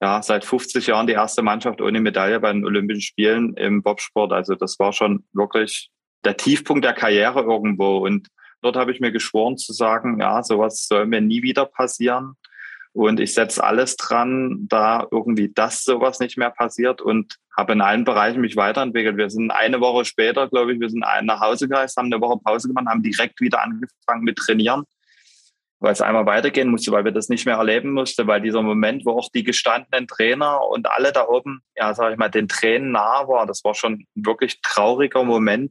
[0.00, 4.32] ja, seit 50 Jahren die erste Mannschaft ohne Medaille bei den Olympischen Spielen im Bobsport.
[4.32, 5.90] Also das war schon wirklich
[6.24, 7.98] der Tiefpunkt der Karriere irgendwo.
[7.98, 8.28] Und
[8.60, 12.34] dort habe ich mir geschworen zu sagen, ja, sowas soll mir nie wieder passieren.
[12.92, 17.80] Und ich setze alles dran, da irgendwie das sowas nicht mehr passiert und habe in
[17.82, 19.16] allen Bereichen mich weiterentwickelt.
[19.16, 22.38] Wir sind eine Woche später, glaube ich, wir sind nach Hause gereist, haben eine Woche
[22.42, 24.84] Pause gemacht, haben direkt wieder angefangen mit Trainieren
[25.86, 29.06] weil es einmal weitergehen musste, weil wir das nicht mehr erleben mussten, weil dieser Moment,
[29.06, 32.90] wo auch die gestandenen Trainer und alle da oben, ja, sag ich mal, den Tränen
[32.90, 35.70] nah war, das war schon ein wirklich trauriger Moment.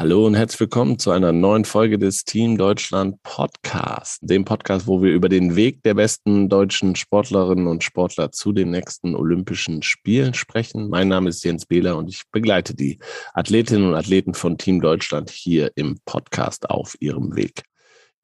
[0.00, 5.02] Hallo und herzlich willkommen zu einer neuen Folge des Team Deutschland Podcast, dem Podcast, wo
[5.02, 10.32] wir über den Weg der besten deutschen Sportlerinnen und Sportler zu den nächsten Olympischen Spielen
[10.32, 10.88] sprechen.
[10.88, 12.98] Mein Name ist Jens Behler und ich begleite die
[13.34, 17.64] Athletinnen und Athleten von Team Deutschland hier im Podcast auf ihrem Weg.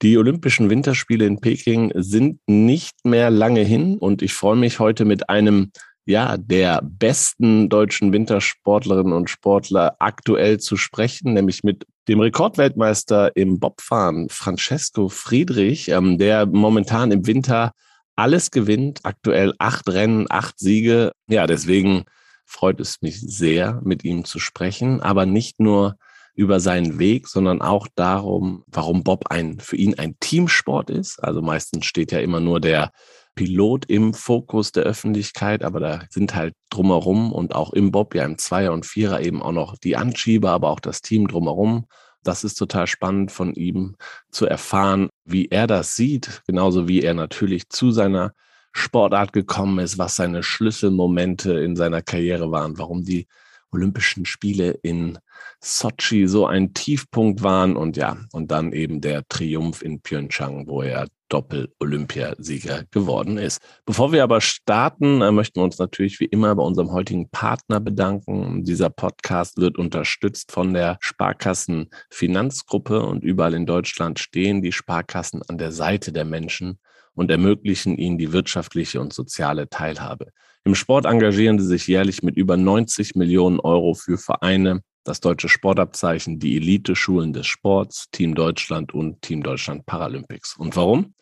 [0.00, 5.04] Die Olympischen Winterspiele in Peking sind nicht mehr lange hin und ich freue mich heute
[5.04, 5.72] mit einem
[6.06, 13.58] ja, der besten deutschen Wintersportlerinnen und Sportler aktuell zu sprechen, nämlich mit dem Rekordweltmeister im
[13.58, 17.72] Bobfahren, Francesco Friedrich, ähm, der momentan im Winter
[18.14, 21.10] alles gewinnt, aktuell acht Rennen, acht Siege.
[21.26, 22.04] Ja, deswegen
[22.44, 25.96] freut es mich sehr, mit ihm zu sprechen, aber nicht nur
[26.36, 31.18] über seinen Weg, sondern auch darum, warum Bob ein, für ihn ein Teamsport ist.
[31.22, 32.92] Also meistens steht ja immer nur der
[33.36, 38.24] Pilot im Fokus der Öffentlichkeit, aber da sind halt drumherum und auch im Bob, ja
[38.24, 41.86] im Zweier und Vierer eben auch noch die Anschieber, aber auch das Team drumherum.
[42.24, 43.96] Das ist total spannend von ihm
[44.32, 48.32] zu erfahren, wie er das sieht, genauso wie er natürlich zu seiner
[48.72, 53.26] Sportart gekommen ist, was seine Schlüsselmomente in seiner Karriere waren, warum die
[53.70, 55.18] Olympischen Spiele in
[55.60, 60.82] Sochi so ein Tiefpunkt waren und ja, und dann eben der Triumph in Pyeongchang, wo
[60.82, 63.60] er Doppel-Olympiasieger geworden ist.
[63.84, 67.80] Bevor wir aber starten, äh, möchten wir uns natürlich wie immer bei unserem heutigen Partner
[67.80, 68.64] bedanken.
[68.64, 75.42] Dieser Podcast wird unterstützt von der Sparkassen Finanzgruppe und überall in Deutschland stehen die Sparkassen
[75.48, 76.78] an der Seite der Menschen
[77.14, 80.28] und ermöglichen ihnen die wirtschaftliche und soziale Teilhabe.
[80.64, 85.48] Im Sport engagieren sie sich jährlich mit über 90 Millionen Euro für Vereine, das deutsche
[85.48, 90.56] Sportabzeichen, die Elite-Schulen des Sports, Team Deutschland und Team Deutschland Paralympics.
[90.56, 91.14] Und warum?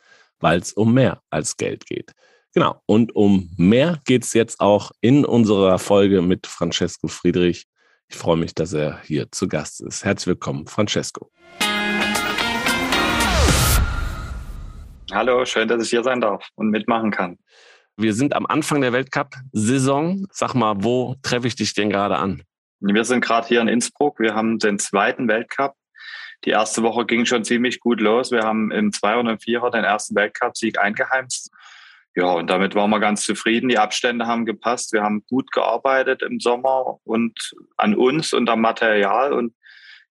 [0.44, 2.12] Weil es um mehr als Geld geht.
[2.52, 2.82] Genau.
[2.84, 7.64] Und um mehr geht es jetzt auch in unserer Folge mit Francesco Friedrich.
[8.08, 10.04] Ich freue mich, dass er hier zu Gast ist.
[10.04, 11.30] Herzlich willkommen, Francesco.
[15.10, 17.38] Hallo, schön, dass ich hier sein darf und mitmachen kann.
[17.96, 20.26] Wir sind am Anfang der Weltcup-Saison.
[20.30, 22.42] Sag mal, wo treffe ich dich denn gerade an?
[22.80, 24.20] Wir sind gerade hier in Innsbruck.
[24.20, 25.72] Wir haben den zweiten Weltcup.
[26.44, 28.30] Die erste Woche ging schon ziemlich gut los.
[28.30, 31.50] Wir haben im 200 und 400 den ersten Weltcup-Sieg eingeheimst.
[32.16, 33.68] Ja, und damit waren wir ganz zufrieden.
[33.68, 34.92] Die Abstände haben gepasst.
[34.92, 39.32] Wir haben gut gearbeitet im Sommer und an uns und am Material.
[39.32, 39.54] Und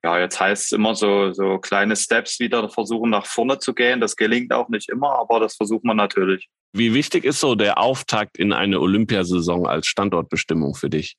[0.02, 4.00] ja, jetzt heißt es immer so, so kleine Steps wieder versuchen nach vorne zu gehen.
[4.00, 6.48] Das gelingt auch nicht immer, aber das versuchen wir natürlich.
[6.72, 11.16] Wie wichtig ist so der Auftakt in eine Olympiasaison als Standortbestimmung für dich?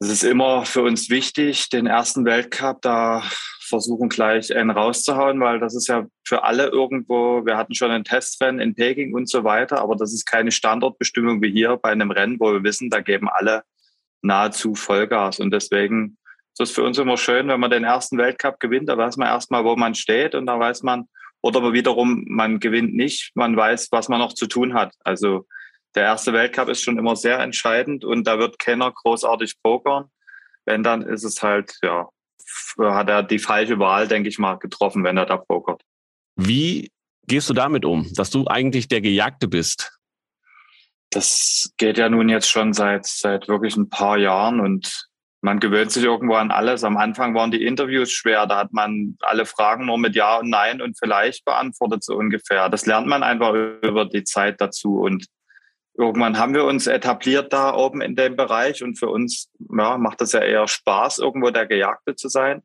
[0.00, 3.22] Es ist immer für uns wichtig, den ersten Weltcup da
[3.72, 8.04] versuchen gleich einen rauszuhauen, weil das ist ja für alle irgendwo, wir hatten schon einen
[8.04, 12.10] Testrennen in Peking und so weiter, aber das ist keine Standortbestimmung wie hier bei einem
[12.10, 13.62] Rennen, wo wir wissen, da geben alle
[14.20, 15.40] nahezu Vollgas.
[15.40, 16.18] Und deswegen
[16.52, 19.28] ist es für uns immer schön, wenn man den ersten Weltcup gewinnt, da weiß man
[19.28, 21.08] erstmal, wo man steht und da weiß man,
[21.40, 24.92] oder aber wiederum, man gewinnt nicht, man weiß, was man noch zu tun hat.
[25.02, 25.46] Also
[25.94, 30.10] der erste Weltcup ist schon immer sehr entscheidend und da wird keiner großartig pokern.
[30.66, 32.10] Wenn, dann ist es halt, ja,
[32.78, 35.82] hat er die falsche Wahl, denke ich mal, getroffen, wenn er da pokert.
[36.36, 36.90] Wie
[37.26, 39.98] gehst du damit um, dass du eigentlich der Gejagte bist?
[41.10, 45.08] Das geht ja nun jetzt schon seit, seit wirklich ein paar Jahren und
[45.42, 46.84] man gewöhnt sich irgendwo an alles.
[46.84, 48.46] Am Anfang waren die Interviews schwer.
[48.46, 52.68] Da hat man alle Fragen nur mit Ja und Nein und vielleicht beantwortet so ungefähr.
[52.68, 53.52] Das lernt man einfach
[53.82, 55.00] über die Zeit dazu.
[55.00, 55.26] Und
[55.94, 60.20] irgendwann haben wir uns etabliert da oben in dem Bereich und für uns ja, macht
[60.20, 62.62] das ja eher Spaß, irgendwo der Gejagte zu sein.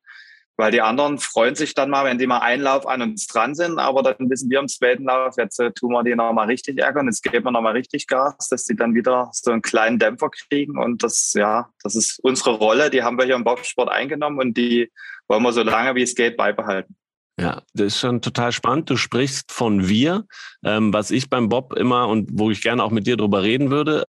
[0.59, 3.53] Weil die anderen freuen sich dann mal, wenn die mal einen Lauf an uns dran
[3.53, 6.79] sind, aber dann wissen wir im zweiten Lauf, jetzt äh, tun wir die nochmal richtig
[6.79, 10.31] ärgern, jetzt geben wir nochmal richtig Gas, dass die dann wieder so einen kleinen Dämpfer
[10.31, 10.79] kriegen.
[10.79, 14.57] Und das, ja, das ist unsere Rolle, die haben wir hier im Bobsport eingenommen und
[14.57, 14.91] die
[15.27, 16.95] wollen wir so lange wie es geht beibehalten.
[17.39, 18.89] Ja, das ist schon total spannend.
[18.89, 20.25] Du sprichst von wir,
[20.63, 23.69] ähm, was ich beim Bob immer und wo ich gerne auch mit dir drüber reden
[23.69, 24.06] würde.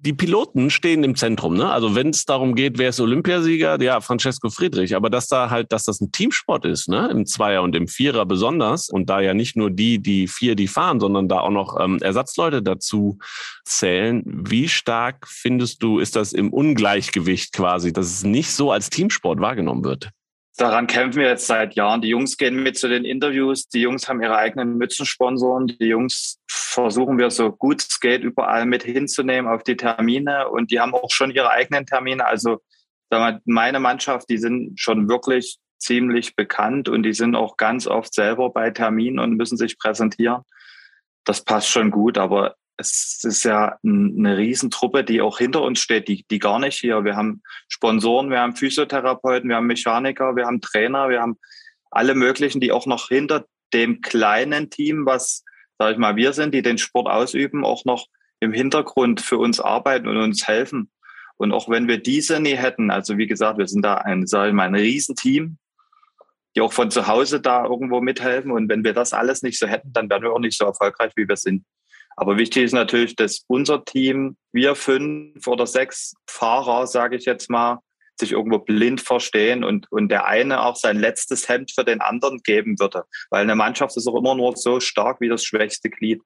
[0.00, 1.70] die Piloten stehen im Zentrum, ne?
[1.70, 5.72] Also wenn es darum geht, wer ist Olympiasieger, ja, Francesco Friedrich, aber dass da halt,
[5.72, 7.08] dass das ein Teamsport ist, ne?
[7.10, 10.68] Im Zweier und im Vierer besonders und da ja nicht nur die, die vier, die
[10.68, 13.18] fahren, sondern da auch noch ähm, Ersatzleute dazu
[13.64, 14.22] zählen.
[14.24, 19.40] Wie stark findest du, ist das im Ungleichgewicht quasi, dass es nicht so als Teamsport
[19.40, 20.10] wahrgenommen wird?
[20.58, 22.00] Daran kämpfen wir jetzt seit Jahren.
[22.02, 23.68] Die Jungs gehen mit zu den Interviews.
[23.68, 25.68] Die Jungs haben ihre eigenen Mützensponsoren.
[25.68, 30.48] Die Jungs versuchen wir so gut es geht überall mit hinzunehmen auf die Termine.
[30.48, 32.26] Und die haben auch schon ihre eigenen Termine.
[32.26, 32.58] Also
[33.44, 38.50] meine Mannschaft, die sind schon wirklich ziemlich bekannt und die sind auch ganz oft selber
[38.50, 40.42] bei Terminen und müssen sich präsentieren.
[41.24, 46.06] Das passt schon gut, aber es ist ja eine Riesentruppe, die auch hinter uns steht,
[46.06, 47.04] die, die gar nicht hier.
[47.04, 51.38] Wir haben Sponsoren, wir haben Physiotherapeuten, wir haben Mechaniker, wir haben Trainer, wir haben
[51.90, 55.44] alle möglichen, die auch noch hinter dem kleinen Team, was,
[55.78, 58.06] sag ich mal, wir sind, die den Sport ausüben, auch noch
[58.38, 60.90] im Hintergrund für uns arbeiten und uns helfen.
[61.36, 64.48] Und auch wenn wir diese nie hätten, also wie gesagt, wir sind da ein, sag
[64.48, 65.58] ich mal, ein Riesenteam,
[66.54, 68.52] die auch von zu Hause da irgendwo mithelfen.
[68.52, 71.12] Und wenn wir das alles nicht so hätten, dann wären wir auch nicht so erfolgreich,
[71.16, 71.64] wie wir sind.
[72.20, 77.48] Aber wichtig ist natürlich, dass unser Team, wir fünf oder sechs Fahrer, sage ich jetzt
[77.48, 77.78] mal,
[78.18, 82.40] sich irgendwo blind verstehen und, und der eine auch sein letztes Hemd für den anderen
[82.42, 83.04] geben würde.
[83.30, 86.20] Weil eine Mannschaft ist auch immer nur so stark wie das schwächste Glied.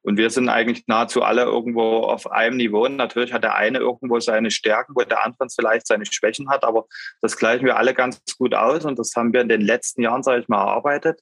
[0.00, 2.88] Und wir sind eigentlich nahezu alle irgendwo auf einem Niveau.
[2.88, 6.86] Natürlich hat der eine irgendwo seine Stärken, wo der andere vielleicht seine Schwächen hat, aber
[7.20, 10.22] das gleichen wir alle ganz gut aus und das haben wir in den letzten Jahren,
[10.22, 11.20] sage ich mal, erarbeitet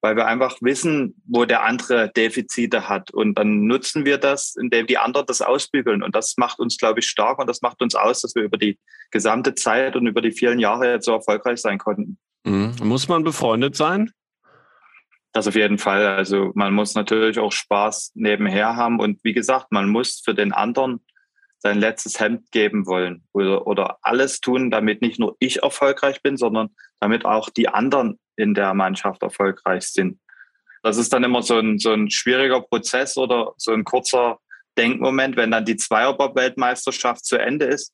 [0.00, 3.10] weil wir einfach wissen, wo der andere Defizite hat.
[3.10, 6.02] Und dann nutzen wir das, indem die anderen das ausbügeln.
[6.02, 8.58] Und das macht uns, glaube ich, stark und das macht uns aus, dass wir über
[8.58, 8.78] die
[9.10, 12.18] gesamte Zeit und über die vielen Jahre jetzt so erfolgreich sein konnten.
[12.44, 12.74] Mhm.
[12.82, 14.10] Muss man befreundet sein?
[15.32, 16.06] Das auf jeden Fall.
[16.06, 19.00] Also man muss natürlich auch Spaß nebenher haben.
[19.00, 21.00] Und wie gesagt, man muss für den anderen
[21.58, 26.38] sein letztes Hemd geben wollen oder, oder alles tun, damit nicht nur ich erfolgreich bin,
[26.38, 26.70] sondern
[27.00, 30.18] damit auch die anderen in der Mannschaft erfolgreich sind.
[30.82, 34.38] Das ist dann immer so ein, so ein schwieriger Prozess oder so ein kurzer
[34.78, 37.92] Denkmoment, wenn dann die Zweierbob-Weltmeisterschaft zu Ende ist.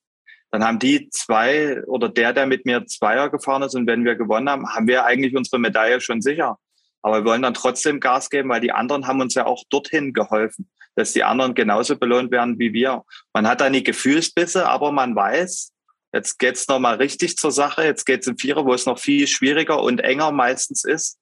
[0.51, 4.15] Dann haben die zwei oder der, der mit mir Zweier gefahren ist und wenn wir
[4.15, 6.57] gewonnen haben, haben wir eigentlich unsere Medaille schon sicher.
[7.01, 10.13] Aber wir wollen dann trotzdem Gas geben, weil die anderen haben uns ja auch dorthin
[10.13, 13.03] geholfen, dass die anderen genauso belohnt werden wie wir.
[13.33, 15.73] Man hat da nie Gefühlsbisse, aber man weiß,
[16.13, 17.83] Jetzt geht's noch mal richtig zur Sache.
[17.83, 21.19] Jetzt geht's im Vierer, wo es noch viel schwieriger und enger meistens ist,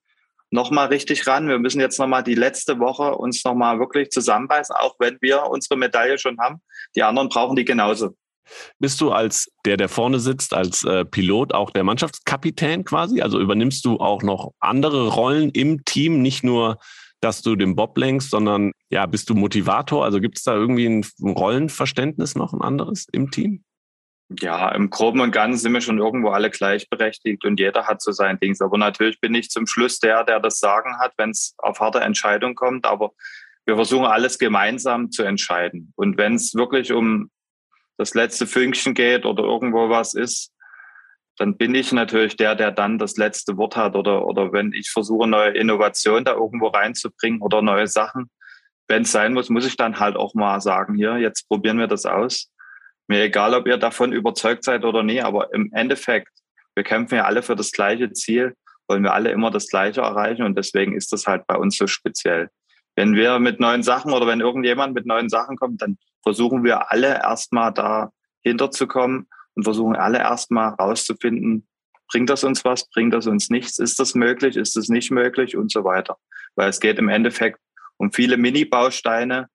[0.52, 1.48] noch mal richtig ran.
[1.48, 5.18] Wir müssen jetzt noch mal die letzte Woche uns noch mal wirklich zusammenbeißen, auch wenn
[5.22, 6.62] wir unsere Medaille schon haben.
[6.96, 8.16] Die anderen brauchen die genauso.
[8.78, 13.22] Bist du als der, der vorne sitzt, als äh, Pilot auch der Mannschaftskapitän quasi?
[13.22, 16.78] Also übernimmst du auch noch andere Rollen im Team, nicht nur
[17.22, 20.04] dass du den Bob lenkst, sondern ja, bist du Motivator?
[20.04, 23.64] Also gibt es da irgendwie ein Rollenverständnis noch, ein anderes im Team?
[24.30, 28.12] Ja, im Groben und Ganzen sind wir schon irgendwo alle gleichberechtigt und jeder hat so
[28.12, 28.56] sein Ding.
[28.60, 32.00] Aber natürlich bin ich zum Schluss der, der das Sagen hat, wenn es auf harte
[32.00, 32.86] Entscheidungen kommt.
[32.86, 33.12] Aber
[33.66, 35.94] wir versuchen alles gemeinsam zu entscheiden.
[35.96, 37.30] Und wenn es wirklich um
[37.98, 40.52] das letzte Fünkchen geht oder irgendwo was ist,
[41.38, 43.96] dann bin ich natürlich der, der dann das letzte Wort hat.
[43.96, 48.32] Oder, oder wenn ich versuche, neue Innovationen da irgendwo reinzubringen oder neue Sachen,
[48.88, 51.88] wenn es sein muss, muss ich dann halt auch mal sagen, hier, jetzt probieren wir
[51.88, 52.52] das aus
[53.08, 56.30] mir egal, ob ihr davon überzeugt seid oder nie, aber im Endeffekt,
[56.76, 58.56] wir kämpfen ja alle für das gleiche Ziel,
[58.88, 61.88] wollen wir alle immer das Gleiche erreichen und deswegen ist das halt bei uns so
[61.88, 62.50] speziell.
[62.96, 66.92] Wenn wir mit neuen Sachen oder wenn irgendjemand mit neuen Sachen kommt, dann versuchen wir
[66.92, 71.68] alle erstmal da hinterzukommen und versuchen alle erstmal rauszufinden,
[72.10, 75.58] bringt das uns was, bringt das uns nichts, ist das möglich, ist das nicht möglich
[75.58, 76.18] und so weiter.
[76.56, 77.60] Weil es geht im Endeffekt
[77.98, 79.50] um viele Mini-Bausteine,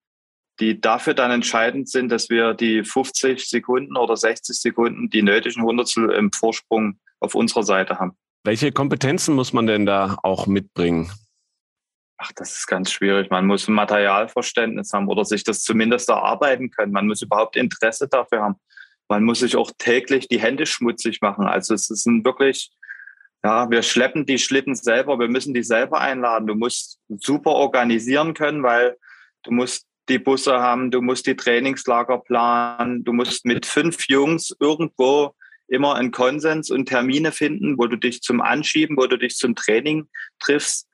[0.61, 5.63] die dafür dann entscheidend sind, dass wir die 50 Sekunden oder 60 Sekunden, die nötigen
[5.63, 8.13] Hundertstel im Vorsprung auf unserer Seite haben.
[8.45, 11.11] Welche Kompetenzen muss man denn da auch mitbringen?
[12.19, 13.31] Ach, das ist ganz schwierig.
[13.31, 16.93] Man muss ein Materialverständnis haben oder sich das zumindest erarbeiten können.
[16.93, 18.57] Man muss überhaupt Interesse dafür haben.
[19.09, 21.47] Man muss sich auch täglich die Hände schmutzig machen.
[21.47, 22.71] Also es ist ein wirklich,
[23.43, 25.19] ja, wir schleppen die Schlitten selber.
[25.19, 26.47] Wir müssen die selber einladen.
[26.47, 28.97] Du musst super organisieren können, weil
[29.43, 34.55] du musst die Busse haben, du musst die Trainingslager planen, du musst mit fünf Jungs
[34.61, 35.35] irgendwo
[35.69, 39.55] immer einen Konsens und Termine finden, wo du dich zum Anschieben, wo du dich zum
[39.55, 40.09] Training
[40.41, 40.89] triffst,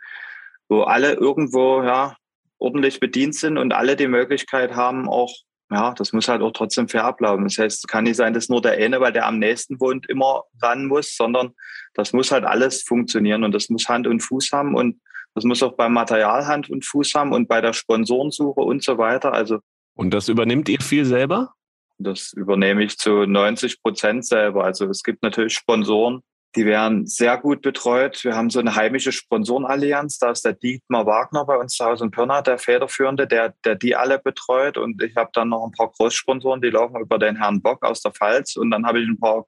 [0.69, 2.17] wo alle irgendwo ja
[2.59, 5.35] ordentlich bedient sind und alle die Möglichkeit haben, auch
[5.71, 7.43] ja, das muss halt auch trotzdem fair ablaufen.
[7.43, 10.09] Das heißt, es kann nicht sein, dass nur der eine, weil der am nächsten wohnt,
[10.09, 11.55] immer ran muss, sondern
[11.95, 15.01] das muss halt alles funktionieren und das muss Hand und Fuß haben und
[15.37, 18.97] das muss auch beim Material Hand und Fuß haben und bei der Sponsorensuche und so
[18.97, 19.35] weiter.
[19.35, 19.59] Also
[19.95, 21.53] und das übernimmt ihr viel selber?
[21.99, 24.65] Das übernehme ich zu 90 Prozent selber.
[24.65, 26.23] Also es gibt natürlich Sponsoren,
[26.55, 28.25] die werden sehr gut betreut.
[28.25, 30.19] Wir haben so eine heimische Sponsorenallianz.
[30.19, 33.75] Da ist der Dietmar Wagner bei uns zu Hause in Pirna, der Federführende, der, der
[33.75, 34.79] die alle betreut.
[34.79, 38.01] Und ich habe dann noch ein paar Großsponsoren, die laufen über den Herrn Bock aus
[38.01, 38.57] der Pfalz.
[38.57, 39.45] Und dann habe ich ein paar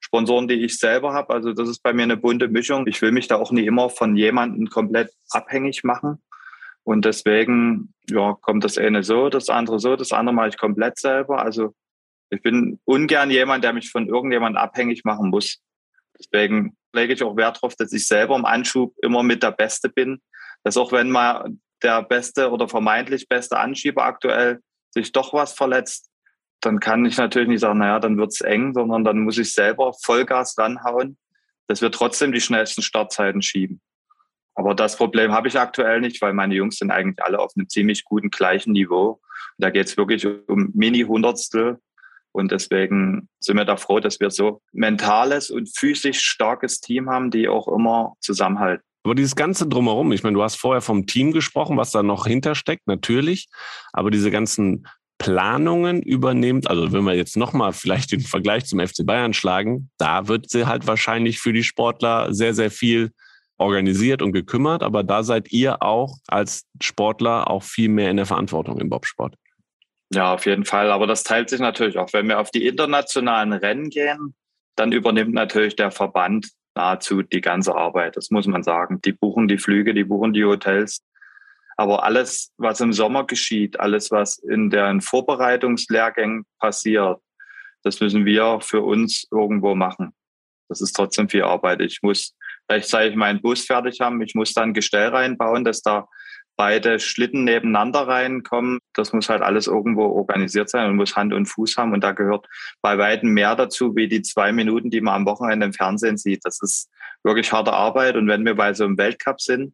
[0.00, 1.34] Sponsoren, die ich selber habe.
[1.34, 2.86] Also das ist bei mir eine bunte Mischung.
[2.86, 6.22] Ich will mich da auch nie immer von jemandem komplett abhängig machen.
[6.84, 10.98] Und deswegen ja, kommt das eine so, das andere so, das andere mache ich komplett
[10.98, 11.42] selber.
[11.42, 11.74] Also
[12.30, 15.58] ich bin ungern jemand, der mich von irgendjemand abhängig machen muss.
[16.18, 19.88] Deswegen lege ich auch Wert darauf, dass ich selber im Anschub immer mit der Beste
[19.88, 20.20] bin.
[20.64, 21.50] Dass auch wenn mal
[21.82, 26.10] der beste oder vermeintlich beste Anschieber aktuell sich doch was verletzt,
[26.60, 29.92] dann kann ich natürlich nicht sagen, naja, dann wird's eng, sondern dann muss ich selber
[30.02, 31.16] Vollgas ranhauen,
[31.66, 33.80] dass wir trotzdem die schnellsten Startzeiten schieben.
[34.54, 37.68] Aber das Problem habe ich aktuell nicht, weil meine Jungs sind eigentlich alle auf einem
[37.68, 39.10] ziemlich guten gleichen Niveau.
[39.10, 39.20] Und
[39.58, 41.78] da geht's wirklich um Mini-Hundertstel
[42.32, 47.30] und deswegen sind wir da froh, dass wir so mentales und physisch starkes Team haben,
[47.30, 48.84] die auch immer zusammenhalten.
[49.04, 52.26] Aber dieses ganze drumherum, ich meine, du hast vorher vom Team gesprochen, was da noch
[52.26, 53.48] hintersteckt, natürlich.
[53.92, 54.86] Aber diese ganzen
[55.18, 60.28] Planungen übernimmt, also wenn wir jetzt nochmal vielleicht den Vergleich zum FC Bayern schlagen, da
[60.28, 63.10] wird sie halt wahrscheinlich für die Sportler sehr, sehr viel
[63.58, 64.82] organisiert und gekümmert.
[64.82, 69.34] Aber da seid ihr auch als Sportler auch viel mehr in der Verantwortung im Bobsport.
[70.14, 70.90] Ja, auf jeden Fall.
[70.90, 72.12] Aber das teilt sich natürlich auch.
[72.12, 74.34] Wenn wir auf die internationalen Rennen gehen,
[74.76, 78.16] dann übernimmt natürlich der Verband nahezu die ganze Arbeit.
[78.16, 79.00] Das muss man sagen.
[79.04, 81.00] Die buchen die Flüge, die buchen die Hotels.
[81.78, 87.20] Aber alles, was im Sommer geschieht, alles, was in den Vorbereitungslehrgängen passiert,
[87.84, 90.12] das müssen wir für uns irgendwo machen.
[90.68, 91.80] Das ist trotzdem viel Arbeit.
[91.80, 92.34] Ich muss
[92.68, 94.20] rechtzeitig meinen Bus fertig haben.
[94.22, 96.08] Ich muss dann Gestell reinbauen, dass da
[96.56, 98.80] beide Schlitten nebeneinander reinkommen.
[98.92, 101.92] Das muss halt alles irgendwo organisiert sein und muss Hand und Fuß haben.
[101.92, 102.48] Und da gehört
[102.82, 106.44] bei weitem mehr dazu, wie die zwei Minuten, die man am Wochenende im Fernsehen sieht.
[106.44, 106.90] Das ist
[107.22, 108.16] wirklich harte Arbeit.
[108.16, 109.72] Und wenn wir bei so einem Weltcup sind,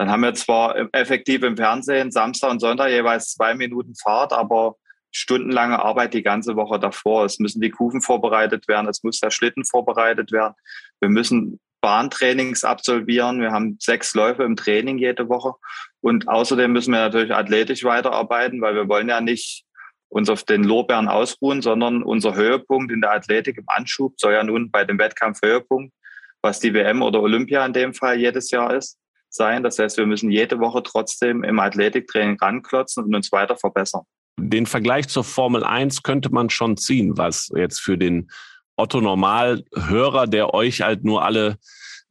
[0.00, 4.76] dann haben wir zwar effektiv im Fernsehen Samstag und Sonntag jeweils zwei Minuten Fahrt, aber
[5.10, 7.26] stundenlange Arbeit die ganze Woche davor.
[7.26, 10.54] Es müssen die Kufen vorbereitet werden, es muss der Schlitten vorbereitet werden.
[11.00, 13.42] Wir müssen Bahntrainings absolvieren.
[13.42, 15.52] Wir haben sechs Läufe im Training jede Woche.
[16.00, 19.66] Und außerdem müssen wir natürlich athletisch weiterarbeiten, weil wir wollen ja nicht
[20.08, 24.44] uns auf den Lorbeeren ausruhen, sondern unser Höhepunkt in der Athletik im Anschub soll ja
[24.44, 25.92] nun bei dem Wettkampf Höhepunkt,
[26.40, 28.96] was die WM oder Olympia in dem Fall jedes Jahr ist,
[29.30, 29.62] sein.
[29.62, 34.02] Das heißt, wir müssen jede Woche trotzdem im Athletiktraining ranklotzen und uns weiter verbessern.
[34.38, 38.30] Den Vergleich zur Formel 1 könnte man schon ziehen, was jetzt für den
[38.76, 41.58] Otto Normal-Hörer, der euch halt nur alle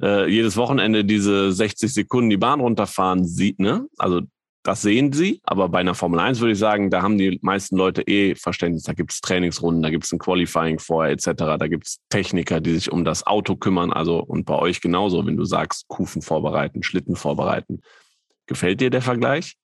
[0.02, 3.88] äh, jedes Wochenende diese 60 Sekunden die Bahn runterfahren sieht, ne?
[3.98, 4.22] Also
[4.70, 7.76] das sehen sie, aber bei einer Formel 1 würde ich sagen, da haben die meisten
[7.76, 8.84] Leute eh Verständnis.
[8.84, 11.58] Da gibt es Trainingsrunden, da gibt es ein Qualifying vorher etc.
[11.58, 13.92] Da gibt es Techniker, die sich um das Auto kümmern.
[13.92, 17.82] Also und bei euch genauso, wenn du sagst, Kufen vorbereiten, Schlitten vorbereiten.
[18.46, 19.56] Gefällt dir der Vergleich?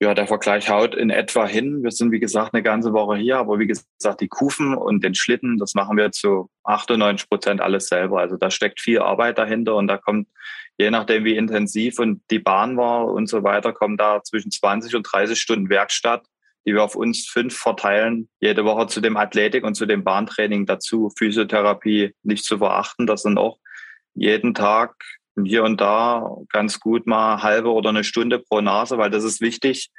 [0.00, 1.82] Ja, der Vergleich haut in etwa hin.
[1.82, 5.14] Wir sind, wie gesagt, eine ganze Woche hier, aber wie gesagt, die Kufen und den
[5.14, 8.18] Schlitten, das machen wir zu 98 Prozent alles selber.
[8.18, 10.28] Also da steckt viel Arbeit dahinter und da kommt,
[10.78, 14.96] je nachdem wie intensiv und die Bahn war und so weiter, kommen da zwischen 20
[14.96, 16.26] und 30 Stunden Werkstatt,
[16.66, 20.66] die wir auf uns fünf verteilen, jede Woche zu dem Athletik und zu dem Bahntraining
[20.66, 21.10] dazu.
[21.16, 23.58] Physiotherapie nicht zu verachten, das sind auch
[24.14, 24.96] jeden Tag
[25.42, 29.40] hier und da ganz gut mal halbe oder eine Stunde pro Nase, weil das ist
[29.40, 29.90] wichtig,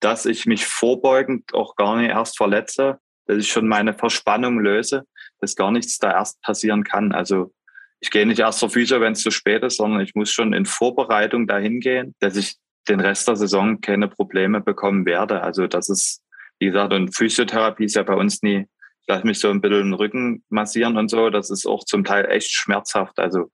[0.00, 5.04] dass ich mich vorbeugend auch gar nicht erst verletze, dass ich schon meine Verspannung löse,
[5.40, 7.12] dass gar nichts da erst passieren kann.
[7.12, 7.52] Also
[8.00, 10.52] ich gehe nicht erst zur Physio, wenn es zu spät ist, sondern ich muss schon
[10.52, 12.56] in Vorbereitung dahin gehen, dass ich
[12.88, 15.42] den Rest der Saison keine Probleme bekommen werde.
[15.42, 16.22] Also das ist,
[16.58, 18.66] wie gesagt, und Physiotherapie ist ja bei uns nie,
[19.00, 22.04] ich lasse mich so ein bisschen den Rücken massieren und so, das ist auch zum
[22.04, 23.18] Teil echt schmerzhaft.
[23.18, 23.50] Also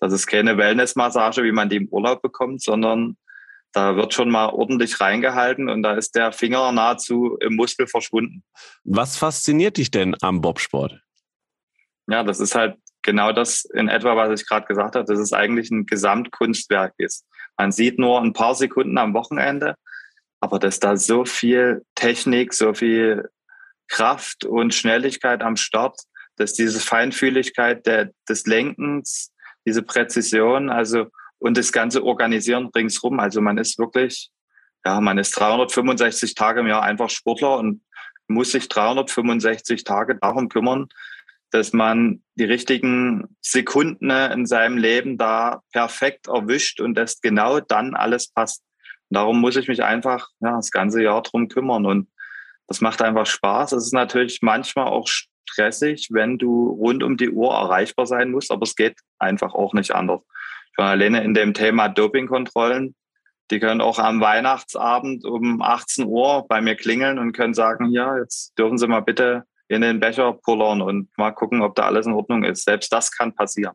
[0.00, 3.16] das ist keine Wellnessmassage, wie man die im Urlaub bekommt, sondern
[3.72, 8.42] da wird schon mal ordentlich reingehalten und da ist der Finger nahezu im Muskel verschwunden.
[8.84, 11.00] Was fasziniert dich denn am Bobsport?
[12.08, 15.32] Ja, das ist halt genau das in etwa, was ich gerade gesagt habe, dass es
[15.32, 17.26] eigentlich ein Gesamtkunstwerk ist.
[17.58, 19.76] Man sieht nur ein paar Sekunden am Wochenende,
[20.40, 23.28] aber dass da so viel Technik, so viel
[23.88, 26.00] Kraft und Schnelligkeit am Start,
[26.36, 29.32] dass diese Feinfühligkeit der, des Lenkens,
[29.66, 31.06] diese Präzision, also
[31.38, 33.20] und das ganze Organisieren ringsrum.
[33.20, 34.30] Also man ist wirklich,
[34.84, 37.82] ja, man ist 365 Tage im Jahr einfach Sportler und
[38.28, 40.88] muss sich 365 Tage darum kümmern,
[41.50, 47.94] dass man die richtigen Sekunden in seinem Leben da perfekt erwischt und dass genau dann
[47.94, 48.62] alles passt.
[49.08, 51.86] Und darum muss ich mich einfach ja, das ganze Jahr drum kümmern.
[51.86, 52.08] Und
[52.66, 53.72] Das macht einfach Spaß.
[53.72, 55.06] Es ist natürlich manchmal auch
[55.48, 59.72] stressig, wenn du rund um die Uhr erreichbar sein musst, aber es geht einfach auch
[59.72, 60.20] nicht anders.
[60.72, 62.94] Ich war alleine in dem Thema Dopingkontrollen.
[63.50, 68.18] Die können auch am Weihnachtsabend um 18 Uhr bei mir klingeln und können sagen, ja,
[68.18, 72.06] jetzt dürfen Sie mal bitte in den Becher pullern und mal gucken, ob da alles
[72.06, 72.64] in Ordnung ist.
[72.64, 73.74] Selbst das kann passieren.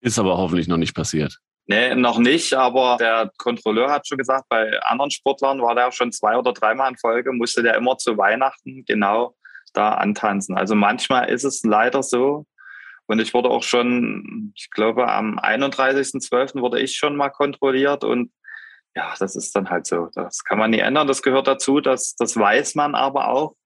[0.00, 1.38] Ist aber hoffentlich noch nicht passiert.
[1.66, 6.10] Nee, noch nicht, aber der Kontrolleur hat schon gesagt, bei anderen Sportlern war der schon
[6.10, 9.36] zwei oder dreimal in Folge, musste der immer zu Weihnachten genau
[9.72, 10.56] da antanzen.
[10.56, 12.46] Also manchmal ist es leider so.
[13.06, 16.60] Und ich wurde auch schon, ich glaube, am 31.12.
[16.60, 18.30] wurde ich schon mal kontrolliert und
[18.94, 20.08] ja, das ist dann halt so.
[20.14, 21.06] Das kann man nie ändern.
[21.06, 21.80] Das gehört dazu.
[21.80, 23.56] Das, das weiß man aber auch.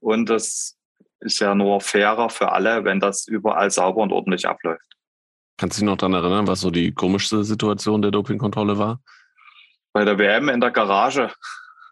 [0.00, 0.76] Und das
[1.20, 4.84] ist ja nur fairer für alle, wenn das überall sauber und ordentlich abläuft.
[5.56, 9.00] Kannst du dich noch daran erinnern, was so die komischste Situation der Dopingkontrolle war?
[9.92, 11.32] Bei der WM in der Garage.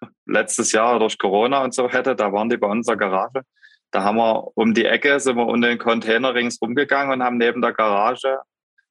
[0.26, 3.42] Letztes Jahr durch Corona und so hätte, da waren die bei uns in der Garage.
[3.96, 7.38] Da haben wir um die Ecke, sind wir um den Container rings rumgegangen und haben
[7.38, 8.40] neben der Garage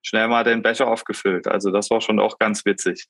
[0.02, 1.48] schnell mal den Becher aufgefüllt.
[1.48, 3.06] Also das war schon auch ganz witzig.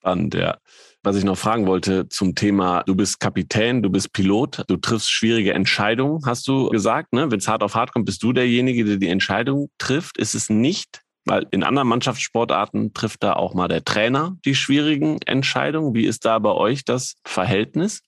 [0.00, 0.58] Spannend, ja.
[1.04, 5.08] Was ich noch fragen wollte zum Thema, du bist Kapitän, du bist Pilot, du triffst
[5.08, 7.12] schwierige Entscheidungen, hast du gesagt.
[7.12, 7.30] Ne?
[7.30, 10.18] Wenn es hart auf hart kommt, bist du derjenige, der die Entscheidung trifft.
[10.18, 15.22] Ist es nicht, weil in anderen Mannschaftssportarten trifft da auch mal der Trainer die schwierigen
[15.26, 15.94] Entscheidungen.
[15.94, 18.00] Wie ist da bei euch das Verhältnis?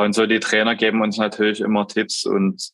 [0.00, 2.70] Und so die Trainer geben uns natürlich immer Tipps und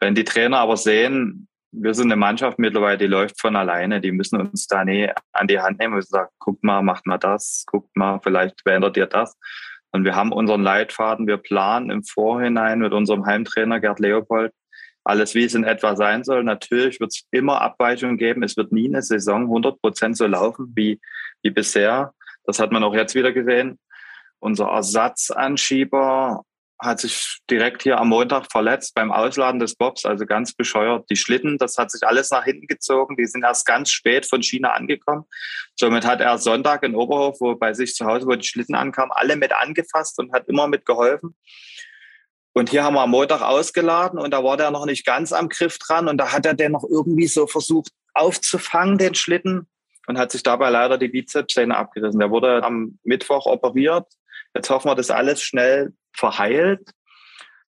[0.00, 4.00] wenn die Trainer aber sehen, wir sind eine Mannschaft mittlerweile, die läuft von alleine.
[4.00, 7.18] Die müssen uns da nie an die Hand nehmen und sagen, guck mal, macht mal
[7.18, 9.36] das, guckt mal, vielleicht verändert ihr das.
[9.90, 14.52] Und wir haben unseren Leitfaden, wir planen im Vorhinein mit unserem Heimtrainer Gerd Leopold
[15.04, 16.44] alles, wie es in etwa sein soll.
[16.44, 18.42] Natürlich wird es immer Abweichungen geben.
[18.42, 21.00] Es wird nie eine Saison 100 Prozent so laufen wie,
[21.42, 22.12] wie bisher.
[22.44, 23.78] Das hat man auch jetzt wieder gesehen.
[24.38, 26.44] Unser Ersatzanschieber
[26.80, 31.10] hat sich direkt hier am Montag verletzt beim Ausladen des Bobs, also ganz bescheuert.
[31.10, 33.16] Die Schlitten, das hat sich alles nach hinten gezogen.
[33.16, 35.24] Die sind erst ganz spät von China angekommen.
[35.74, 39.10] Somit hat er Sonntag in Oberhof, wo bei sich zu Hause, wo die Schlitten ankamen,
[39.12, 41.34] alle mit angefasst und hat immer mit geholfen.
[42.52, 45.48] Und hier haben wir am Montag ausgeladen und da war der noch nicht ganz am
[45.48, 49.68] Griff dran und da hat er den noch irgendwie so versucht aufzufangen, den Schlitten,
[50.08, 52.18] und hat sich dabei leider die Bizepssehne abgerissen.
[52.18, 54.06] Der wurde am Mittwoch operiert.
[54.54, 56.90] Jetzt hoffen wir, dass alles schnell verheilt,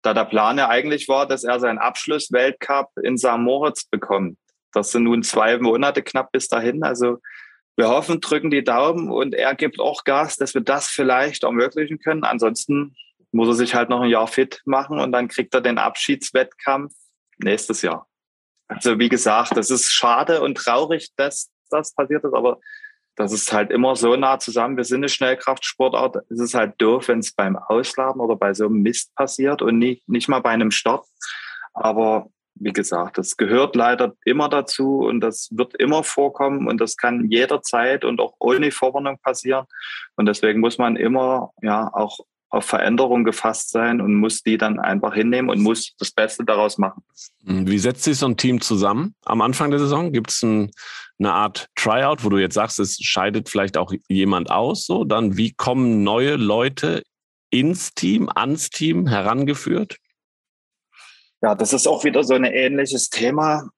[0.03, 3.38] da der Plan ja eigentlich war, dass er seinen Abschluss-Weltcup in St.
[3.38, 4.38] Moritz bekommt.
[4.72, 6.83] Das sind nun zwei Monate knapp bis dahin.
[6.83, 7.18] Also
[7.77, 11.98] wir hoffen, drücken die Daumen und er gibt auch Gas, dass wir das vielleicht ermöglichen
[11.98, 12.24] können.
[12.24, 12.94] Ansonsten
[13.33, 16.92] muss er sich halt noch ein Jahr fit machen und dann kriegt er den Abschiedswettkampf
[17.38, 18.07] nächstes Jahr.
[18.68, 22.59] Also wie gesagt, das ist schade und traurig, dass das passiert ist, aber
[23.18, 24.76] das ist halt immer so nah zusammen.
[24.76, 26.18] Wir sind eine Schnellkraftsportart.
[26.31, 29.78] Es ist halt doof, wenn es beim Ausladen oder bei so einem Mist passiert und
[29.78, 31.04] nicht, nicht mal bei einem Start.
[31.74, 36.96] Aber wie gesagt, das gehört leider immer dazu und das wird immer vorkommen und das
[36.96, 39.66] kann jederzeit und auch ohne Vorwarnung passieren.
[40.14, 44.78] Und deswegen muss man immer ja auch auf Veränderung gefasst sein und muss die dann
[44.78, 47.02] einfach hinnehmen und muss das Beste daraus machen.
[47.42, 50.12] Wie setzt sich so ein Team zusammen am Anfang der Saison?
[50.12, 50.70] Gibt es ein,
[51.18, 54.87] eine Art Tryout, wo du jetzt sagst, es scheidet vielleicht auch jemand aus?
[54.87, 57.02] So, dann wie kommen neue Leute
[57.50, 59.96] ins Team, ans Team herangeführt?
[61.42, 63.68] Ja, das ist auch wieder so ein ähnliches Thema.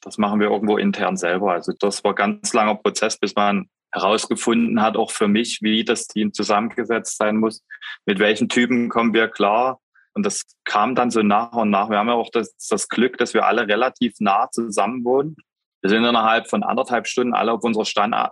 [0.00, 1.52] Das machen wir irgendwo intern selber.
[1.52, 5.84] Also das war ein ganz langer Prozess, bis man herausgefunden hat, auch für mich, wie
[5.84, 7.62] das Team zusammengesetzt sein muss,
[8.06, 9.80] mit welchen Typen kommen wir klar.
[10.14, 11.88] Und das kam dann so nach und nach.
[11.90, 15.36] Wir haben ja auch das, das Glück, dass wir alle relativ nah zusammen wohnen.
[15.80, 17.84] Wir sind innerhalb von anderthalb Stunden alle auf unserer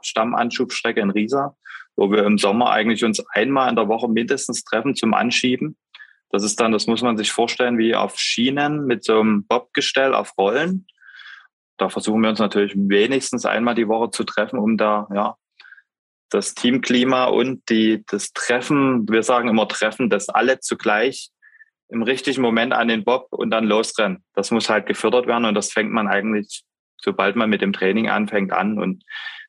[0.02, 1.56] Stammanschubstrecke in Riesa,
[1.96, 5.76] wo wir im Sommer eigentlich uns einmal in der Woche mindestens treffen zum Anschieben.
[6.30, 10.14] Das ist dann, das muss man sich vorstellen, wie auf Schienen mit so einem Bobgestell
[10.14, 10.86] auf Rollen.
[11.76, 15.36] Da versuchen wir uns natürlich wenigstens einmal die Woche zu treffen, um da ja
[16.30, 21.30] das Teamklima und die, das Treffen, wir sagen immer Treffen, dass alle zugleich
[21.88, 24.24] im richtigen Moment an den Bob und dann losrennen.
[24.34, 26.62] Das muss halt gefördert werden und das fängt man eigentlich,
[27.02, 28.78] sobald man mit dem Training anfängt, an.
[28.78, 29.04] Und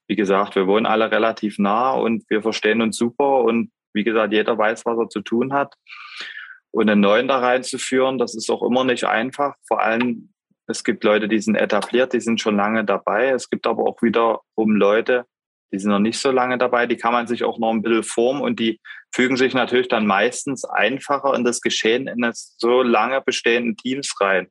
[0.08, 4.34] wie gesagt, wir wohnen alle relativ nah und wir verstehen uns super und wie gesagt,
[4.34, 5.76] jeder weiß, was er zu tun hat.
[6.72, 9.56] Und einen neuen da reinzuführen, das ist auch immer nicht einfach.
[9.68, 10.34] Vor allem,
[10.68, 13.30] es gibt Leute, die sind etabliert, die sind schon lange dabei.
[13.30, 15.26] Es gibt aber auch wiederum Leute,
[15.72, 18.04] die sind noch nicht so lange dabei, die kann man sich auch noch ein bisschen
[18.04, 18.80] formen und die
[19.14, 24.48] fügen sich natürlich dann meistens einfacher in das Geschehen eines so lange bestehenden Teams rein.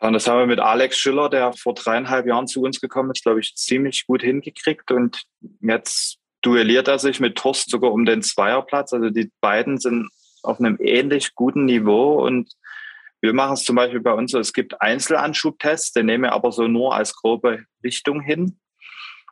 [0.00, 3.24] Und das haben wir mit Alex Schiller, der vor dreieinhalb Jahren zu uns gekommen ist,
[3.24, 4.92] glaube ich, ziemlich gut hingekriegt.
[4.92, 5.24] Und
[5.60, 8.92] jetzt duelliert er sich mit Torst sogar um den Zweierplatz.
[8.92, 10.08] Also die beiden sind
[10.42, 12.52] auf einem ähnlich guten Niveau und
[13.20, 16.52] wir machen es zum Beispiel bei uns so, es gibt Einzelanschubtests, den nehmen wir aber
[16.52, 18.60] so nur als grobe Richtung hin.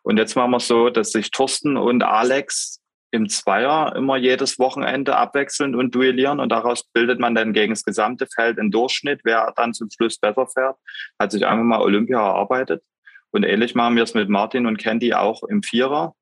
[0.06, 4.56] Und jetzt machen wir es so, dass sich Thorsten und Alex im Zweier immer jedes
[4.56, 9.22] Wochenende abwechseln und duellieren und daraus bildet man dann gegen das gesamte Feld einen Durchschnitt,
[9.24, 10.76] wer dann zum Schluss besser fährt.
[11.18, 12.84] Hat sich einfach mal Olympia erarbeitet.
[13.32, 16.14] Und ähnlich machen wir es mit Martin und Candy auch im Vierer.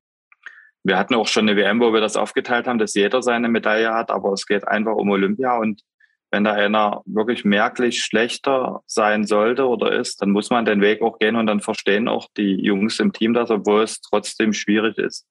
[0.83, 3.93] Wir hatten auch schon eine WM, wo wir das aufgeteilt haben, dass jeder seine Medaille
[3.93, 5.83] hat, aber es geht einfach um Olympia und
[6.31, 11.01] wenn da einer wirklich merklich schlechter sein sollte oder ist, dann muss man den Weg
[11.01, 14.97] auch gehen und dann verstehen auch die Jungs im Team das, obwohl es trotzdem schwierig
[14.97, 15.25] ist.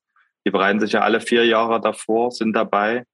[0.47, 3.05] Die bereiten sich ja alle vier Jahre davor, sind dabei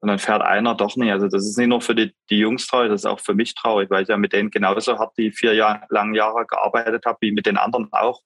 [0.00, 1.12] und dann fährt einer doch nicht.
[1.12, 3.54] Also das ist nicht nur für die, die Jungs traurig, das ist auch für mich
[3.54, 7.18] traurig, weil ich ja mit denen genauso hart die vier Jahr, langen Jahre gearbeitet habe,
[7.22, 8.20] wie mit den anderen auch.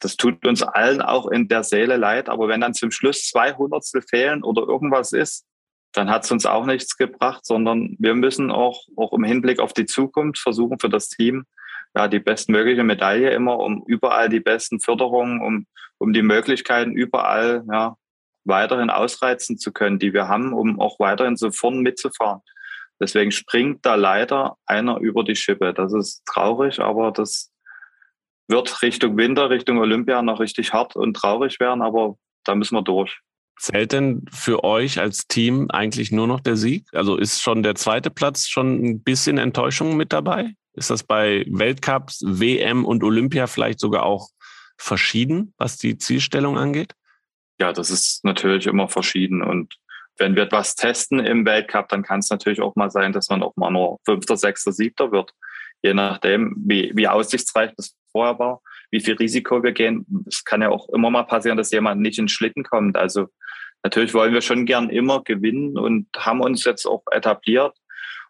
[0.00, 3.52] Das tut uns allen auch in der Seele leid, aber wenn dann zum Schluss zwei
[3.54, 5.46] Hundertstel fehlen oder irgendwas ist,
[5.92, 9.72] dann hat es uns auch nichts gebracht, sondern wir müssen auch, auch im Hinblick auf
[9.72, 11.44] die Zukunft versuchen für das Team,
[11.94, 15.66] ja, die bestmögliche Medaille immer, um überall die besten Förderungen, um,
[15.98, 17.96] um die Möglichkeiten überall, ja,
[18.44, 22.40] weiterhin ausreizen zu können, die wir haben, um auch weiterhin so vorn mitzufahren.
[23.00, 25.72] Deswegen springt da leider einer über die Schippe.
[25.72, 27.52] Das ist traurig, aber das
[28.48, 32.82] wird Richtung Winter, Richtung Olympia noch richtig hart und traurig werden, aber da müssen wir
[32.82, 33.20] durch.
[33.58, 36.86] Zählt denn für euch als Team eigentlich nur noch der Sieg?
[36.92, 40.54] Also ist schon der zweite Platz schon ein bisschen Enttäuschung mit dabei?
[40.74, 44.28] Ist das bei Weltcups, WM und Olympia vielleicht sogar auch
[44.76, 46.94] verschieden, was die Zielstellung angeht?
[47.58, 49.42] Ja, das ist natürlich immer verschieden.
[49.42, 49.74] Und
[50.18, 53.42] wenn wir etwas testen im Weltcup, dann kann es natürlich auch mal sein, dass man
[53.42, 55.32] auch mal nur Fünfter, Sechster, Siebter wird.
[55.82, 60.06] Je nachdem, wie, wie aussichtsreich das vorher war, wie viel Risiko wir gehen.
[60.26, 62.96] Es kann ja auch immer mal passieren, dass jemand nicht in Schlitten kommt.
[62.96, 63.28] Also
[63.82, 67.76] natürlich wollen wir schon gern immer gewinnen und haben uns jetzt auch etabliert.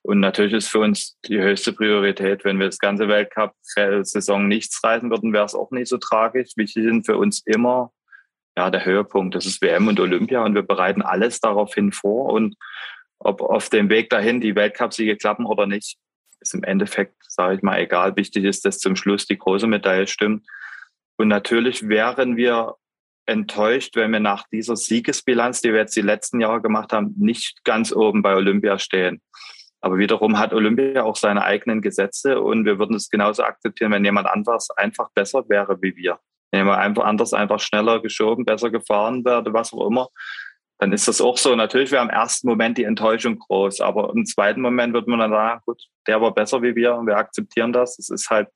[0.03, 5.11] Und natürlich ist für uns die höchste Priorität, wenn wir das ganze Weltcup-Saison nichts reisen
[5.11, 6.53] würden, wäre es auch nicht so tragisch.
[6.57, 7.93] Wichtig sind für uns immer
[8.57, 9.35] ja, der Höhepunkt.
[9.35, 12.33] Das ist WM und Olympia und wir bereiten alles daraufhin vor.
[12.33, 12.57] Und
[13.19, 15.99] ob auf dem Weg dahin die Weltcup-Siege klappen oder nicht,
[16.41, 18.17] ist im Endeffekt, sage ich mal, egal.
[18.17, 20.47] Wichtig ist, dass zum Schluss die große Medaille stimmt.
[21.17, 22.77] Und natürlich wären wir
[23.29, 27.63] enttäuscht, wenn wir nach dieser Siegesbilanz, die wir jetzt die letzten Jahre gemacht haben, nicht
[27.65, 29.21] ganz oben bei Olympia stehen.
[29.81, 34.05] Aber wiederum hat Olympia auch seine eigenen Gesetze und wir würden es genauso akzeptieren, wenn
[34.05, 36.19] jemand anders einfach besser wäre wie wir.
[36.51, 40.09] Wenn jemand einfach anders einfach schneller geschoben, besser gefahren werde, was auch immer,
[40.79, 41.55] dann ist das auch so.
[41.55, 45.31] Natürlich wäre im ersten Moment die Enttäuschung groß, aber im zweiten Moment wird man dann
[45.31, 47.99] sagen, gut, der war besser wie wir und wir akzeptieren das.
[47.99, 48.49] Es ist halt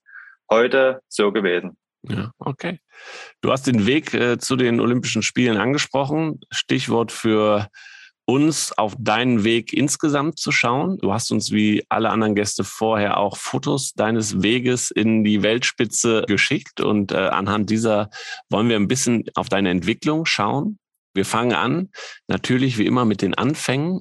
[0.50, 1.76] heute so gewesen.
[2.08, 2.80] Ja, okay.
[3.40, 6.40] Du hast den Weg äh, zu den Olympischen Spielen angesprochen.
[6.50, 7.68] Stichwort für
[8.24, 10.98] uns auf deinen Weg insgesamt zu schauen.
[10.98, 16.24] Du hast uns wie alle anderen Gäste vorher auch Fotos deines Weges in die Weltspitze
[16.26, 18.10] geschickt und äh, anhand dieser
[18.48, 20.78] wollen wir ein bisschen auf deine Entwicklung schauen.
[21.14, 21.90] Wir fangen an,
[22.28, 24.00] natürlich wie immer mit den Anfängen.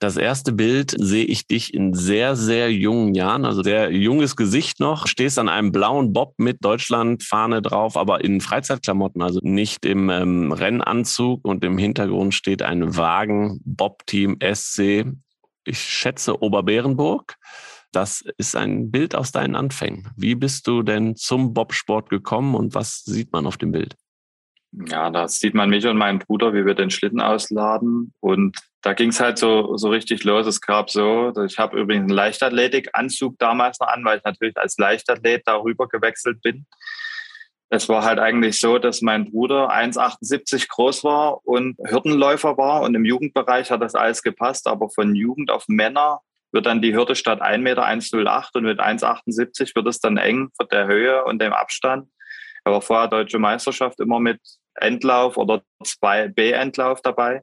[0.00, 4.78] Das erste Bild sehe ich dich in sehr, sehr jungen Jahren, also sehr junges Gesicht
[4.78, 10.08] noch, stehst an einem blauen Bob mit Deutschlandfahne drauf, aber in Freizeitklamotten, also nicht im
[10.08, 15.04] ähm, Rennanzug und im Hintergrund steht ein Wagen, Bob-Team SC,
[15.64, 17.34] ich schätze Oberbärenburg.
[17.90, 20.10] Das ist ein Bild aus deinen Anfängen.
[20.16, 23.96] Wie bist du denn zum Bobsport gekommen und was sieht man auf dem Bild?
[24.72, 28.12] Ja, da sieht man mich und meinen Bruder, wie wir den Schlitten ausladen.
[28.20, 30.46] Und da ging es halt so, so richtig los.
[30.46, 34.76] Es gab so, ich habe übrigens einen Leichtathletikanzug damals noch an, weil ich natürlich als
[34.78, 36.66] Leichtathlet darüber gewechselt bin.
[37.70, 42.94] Es war halt eigentlich so, dass mein Bruder 1,78 groß war und Hürdenläufer war und
[42.94, 47.14] im Jugendbereich hat das alles gepasst, aber von Jugend auf Männer wird dann die Hürde
[47.14, 51.42] statt 1 Meter 1,08 und mit 1,78 wird es dann eng von der Höhe und
[51.42, 52.08] dem Abstand.
[52.68, 54.42] Er war vorher deutsche Meisterschaft immer mit
[54.74, 57.40] Endlauf oder zwei B-Endlauf dabei.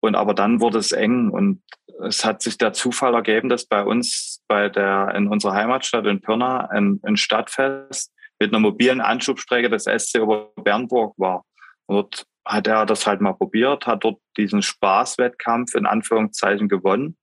[0.00, 1.62] Und aber dann wurde es eng und
[2.04, 6.20] es hat sich der Zufall ergeben, dass bei uns bei der in unserer Heimatstadt in
[6.20, 11.44] Pirna ein, ein Stadtfest mit einer mobilen Anschubstrecke des SC Oberbernburg war.
[11.86, 17.16] Und dort hat er das halt mal probiert, hat dort diesen Spaßwettkampf in Anführungszeichen gewonnen.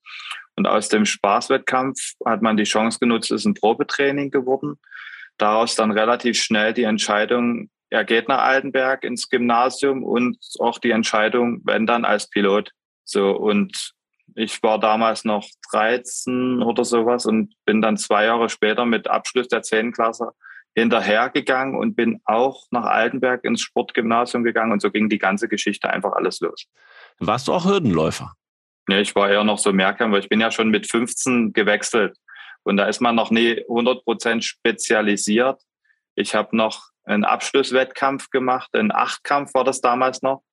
[0.55, 4.79] Und aus dem Spaßwettkampf hat man die Chance genutzt, ist ein Probetraining geworden.
[5.39, 10.91] Daraus dann relativ schnell die Entscheidung, er geht nach Altenberg ins Gymnasium und auch die
[10.91, 12.71] Entscheidung, wenn dann als Pilot.
[13.03, 13.93] So und
[14.35, 19.47] ich war damals noch 13 oder sowas und bin dann zwei Jahre später mit Abschluss
[19.47, 19.91] der 10.
[19.91, 20.33] Klasse
[20.75, 25.89] hinterhergegangen und bin auch nach Altenberg ins Sportgymnasium gegangen und so ging die ganze Geschichte
[25.89, 26.67] einfach alles los.
[27.17, 28.33] Warst du auch Hürdenläufer?
[28.87, 32.17] Ja, ich war eher noch so Mehrkampf, weil ich bin ja schon mit 15 gewechselt.
[32.63, 35.61] Und da ist man noch nie 100 Prozent spezialisiert.
[36.15, 40.43] Ich habe noch einen Abschlusswettkampf gemacht, einen Achtkampf war das damals noch.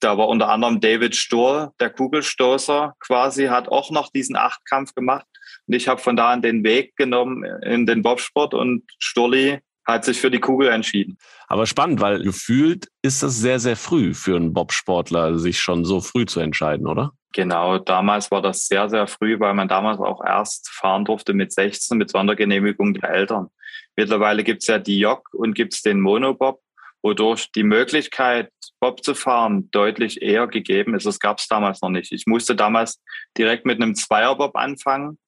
[0.00, 5.26] Da war unter anderem David Stohr, der Kugelstoßer quasi, hat auch noch diesen Achtkampf gemacht.
[5.66, 10.04] Und ich habe von da an den Weg genommen in den Bobsport und Sturli hat
[10.04, 11.18] sich für die Kugel entschieden.
[11.46, 16.00] Aber spannend, weil gefühlt ist das sehr, sehr früh für einen Bobsportler, sich schon so
[16.00, 17.12] früh zu entscheiden, oder?
[17.32, 21.52] Genau, damals war das sehr, sehr früh, weil man damals auch erst fahren durfte mit
[21.52, 23.48] 16 mit Sondergenehmigung der Eltern.
[23.96, 26.60] Mittlerweile gibt es ja die Jog und gibt es den Monobob,
[27.02, 31.06] wodurch die Möglichkeit, Bob zu fahren, deutlich eher gegeben ist.
[31.06, 32.12] Das gab es damals noch nicht.
[32.12, 33.02] Ich musste damals
[33.36, 35.18] direkt mit einem Zweierbob anfangen,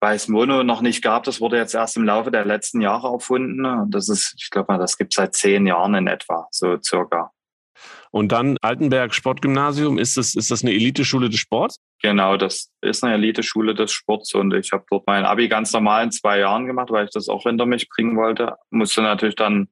[0.00, 1.24] weil es Mono noch nicht gab.
[1.24, 3.64] Das wurde jetzt erst im Laufe der letzten Jahre erfunden.
[3.64, 6.78] Und das ist, ich glaube mal, das gibt es seit zehn Jahren in etwa, so
[6.82, 7.32] circa.
[8.10, 11.78] Und dann Altenberg Sportgymnasium, ist das, ist das eine Eliteschule des Sports?
[12.02, 16.04] Genau, das ist eine Eliteschule des Sports und ich habe dort mein Abi ganz normal
[16.04, 18.56] in zwei Jahren gemacht, weil ich das auch hinter mich bringen wollte.
[18.70, 19.68] Musste natürlich dann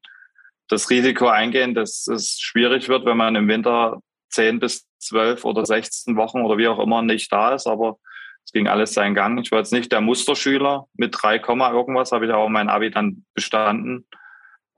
[0.69, 5.65] das Risiko eingehen, dass es schwierig wird, wenn man im Winter zehn bis zwölf oder
[5.65, 7.99] 16 Wochen oder wie auch immer nicht da ist, aber
[8.47, 9.39] es ging alles seinen Gang.
[9.39, 13.27] Ich war jetzt nicht der Musterschüler mit 3, irgendwas, habe ich auch mein Abi dann
[13.35, 14.07] bestanden.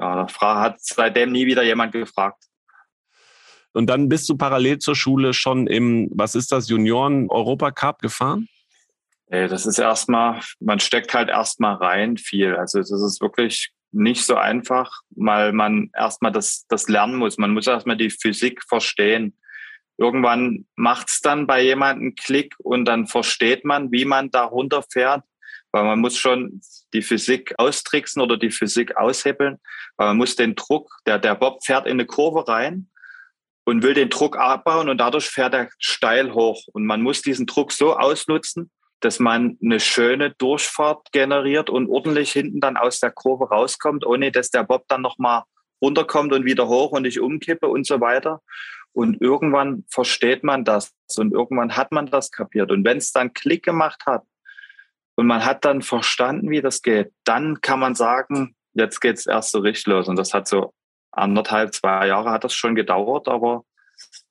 [0.00, 2.44] Ja, da hat seitdem nie wieder jemand gefragt.
[3.74, 8.48] Und dann bist du parallel zur Schule schon im, was ist das, Junioren-Europacup gefahren?
[9.26, 12.56] Das ist erstmal, man steckt halt erstmal rein viel.
[12.56, 17.36] Also das ist wirklich nicht so einfach, weil man erstmal das, das lernen muss.
[17.36, 19.36] Man muss erstmal die Physik verstehen.
[19.98, 25.24] Irgendwann macht es dann bei jemandem Klick und dann versteht man, wie man da runterfährt.
[25.72, 26.60] Weil man muss schon
[26.94, 29.58] die Physik austricksen oder die Physik aushebeln.
[29.96, 32.88] Weil man muss den Druck, der, der Bob fährt in eine Kurve rein
[33.64, 36.62] und will den Druck abbauen und dadurch fährt er steil hoch.
[36.72, 42.32] Und man muss diesen Druck so ausnutzen, dass man eine schöne Durchfahrt generiert und ordentlich
[42.32, 45.42] hinten dann aus der Kurve rauskommt, ohne dass der Bob dann nochmal
[45.82, 48.40] runterkommt und wieder hoch und ich umkippe und so weiter.
[48.92, 52.70] Und irgendwann versteht man das und irgendwann hat man das kapiert.
[52.70, 54.24] Und wenn es dann Klick gemacht hat
[55.14, 59.52] und man hat dann verstanden, wie das geht, dann kann man sagen, jetzt geht's erst
[59.52, 60.08] so richtig los.
[60.08, 60.74] Und das hat so
[61.12, 63.64] anderthalb, zwei Jahre hat das schon gedauert, aber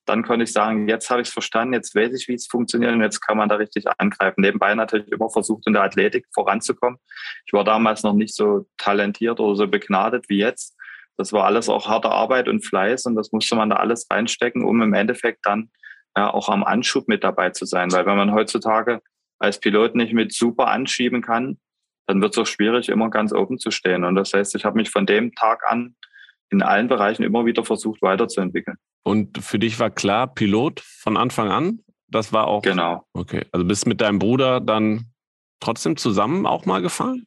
[0.06, 2.92] dann konnte ich sagen, jetzt habe ich es verstanden, jetzt weiß ich, wie es funktioniert
[2.92, 4.40] und jetzt kann man da richtig angreifen.
[4.40, 6.98] Nebenbei natürlich immer versucht, in der Athletik voranzukommen.
[7.44, 10.77] Ich war damals noch nicht so talentiert oder so begnadet wie jetzt.
[11.18, 14.64] Das war alles auch harte Arbeit und Fleiß und das musste man da alles reinstecken,
[14.64, 15.70] um im Endeffekt dann
[16.16, 17.92] ja, auch am Anschub mit dabei zu sein.
[17.92, 19.02] Weil wenn man heutzutage
[19.38, 21.58] als Pilot nicht mit super anschieben kann,
[22.06, 24.04] dann wird es auch schwierig, immer ganz oben zu stehen.
[24.04, 25.94] Und das heißt, ich habe mich von dem Tag an
[26.50, 28.78] in allen Bereichen immer wieder versucht weiterzuentwickeln.
[29.02, 31.80] Und für dich war klar, Pilot von Anfang an?
[32.08, 32.62] Das war auch.
[32.62, 33.06] Genau.
[33.12, 33.44] Okay.
[33.52, 35.12] Also bist mit deinem Bruder dann
[35.60, 37.26] trotzdem zusammen auch mal gefahren?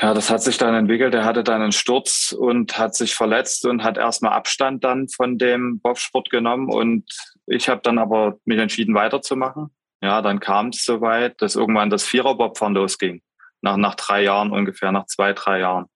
[0.00, 1.14] Ja, das hat sich dann entwickelt.
[1.14, 5.38] Er hatte dann einen Sturz und hat sich verletzt und hat erstmal Abstand dann von
[5.38, 6.68] dem Bobsport genommen.
[6.68, 7.04] Und
[7.46, 9.68] ich habe dann aber mich entschieden, weiterzumachen.
[10.02, 13.22] Ja, dann kam es soweit, dass irgendwann das Vierer-Bobfahren losging.
[13.62, 15.86] Nach, nach drei Jahren ungefähr, nach zwei, drei Jahren.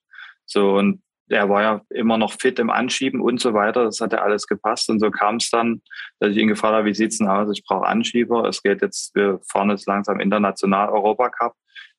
[0.46, 3.84] So, und er war ja immer noch fit im Anschieben und so weiter.
[3.84, 4.88] Das hat ja alles gepasst.
[4.90, 5.82] Und so kam es dann,
[6.20, 7.50] dass ich ihn gefragt habe, wie sieht's denn aus?
[7.52, 8.48] Ich brauche Anschieber.
[8.48, 11.54] Es geht jetzt, wir fahren jetzt langsam international Europacup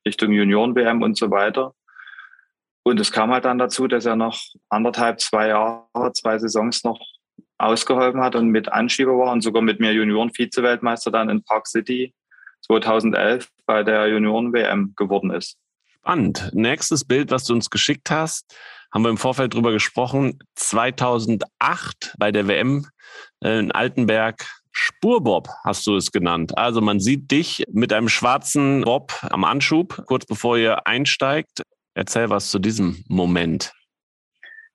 [0.06, 1.74] Richtung Junioren-WM und so weiter.
[2.90, 7.00] Und es kam halt dann dazu, dass er noch anderthalb, zwei Jahre, zwei Saisons noch
[7.60, 12.14] ausgeholfen hat und mit Anschieber war und sogar mit mir Junioren-Vize-Weltmeister dann in Park City
[12.62, 15.58] 2011 bei der Junioren-WM geworden ist.
[16.00, 16.50] Spannend.
[16.54, 18.56] Nächstes Bild, was du uns geschickt hast,
[18.92, 20.40] haben wir im Vorfeld drüber gesprochen.
[20.56, 22.88] 2008 bei der WM
[23.42, 26.58] in Altenberg Spurbob hast du es genannt.
[26.58, 31.64] Also man sieht dich mit einem schwarzen Bob am Anschub, kurz bevor ihr einsteigt.
[31.94, 33.74] Erzähl was zu diesem Moment.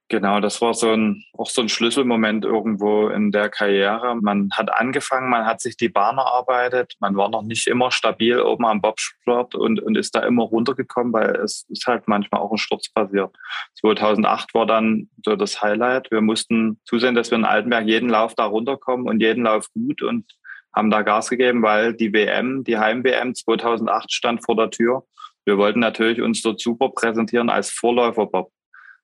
[0.09, 4.15] Genau, das war so ein, auch so ein Schlüsselmoment irgendwo in der Karriere.
[4.21, 8.39] Man hat angefangen, man hat sich die Bahn erarbeitet, man war noch nicht immer stabil
[8.39, 12.53] oben am Bobsport und, und ist da immer runtergekommen, weil es ist halt manchmal auch
[12.53, 13.35] ein Sturz passiert.
[13.81, 16.11] 2008 war dann so das Highlight.
[16.11, 20.03] Wir mussten zusehen, dass wir in Altenberg jeden Lauf da runterkommen und jeden Lauf gut
[20.03, 20.31] und
[20.75, 25.05] haben da Gas gegeben, weil die WM, die Heim-WM 2008 stand vor der Tür.
[25.45, 28.51] Wir wollten natürlich uns dort super präsentieren als Vorläufer-Bob.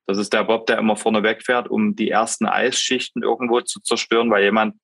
[0.07, 4.31] Das ist der Bob, der immer vorne wegfährt, um die ersten Eisschichten irgendwo zu zerstören,
[4.31, 4.75] weil jemand,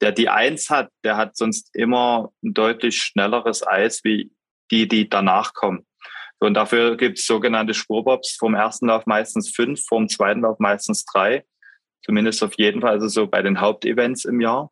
[0.00, 4.30] der die Eins hat, der hat sonst immer ein deutlich schnelleres Eis wie
[4.70, 5.86] die, die danach kommen.
[6.38, 11.04] Und dafür gibt es sogenannte Spurbobs, vom ersten Lauf meistens fünf, vom zweiten Lauf meistens
[11.04, 11.44] drei.
[12.04, 14.70] Zumindest auf jeden Fall, also so bei den Hauptevents im Jahr.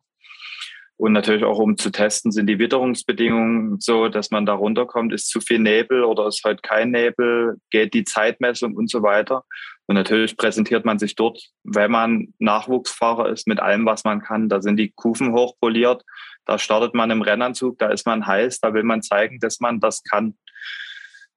[0.97, 5.29] Und natürlich auch, um zu testen, sind die Witterungsbedingungen so, dass man da runterkommt, ist
[5.29, 9.43] zu viel Nebel oder ist halt kein Nebel, geht die Zeitmessung und so weiter.
[9.87, 14.47] Und natürlich präsentiert man sich dort, wenn man Nachwuchsfahrer ist, mit allem, was man kann.
[14.47, 16.03] Da sind die Kufen hochpoliert,
[16.45, 19.81] da startet man im Rennanzug, da ist man heiß, da will man zeigen, dass man
[19.81, 20.37] das kann.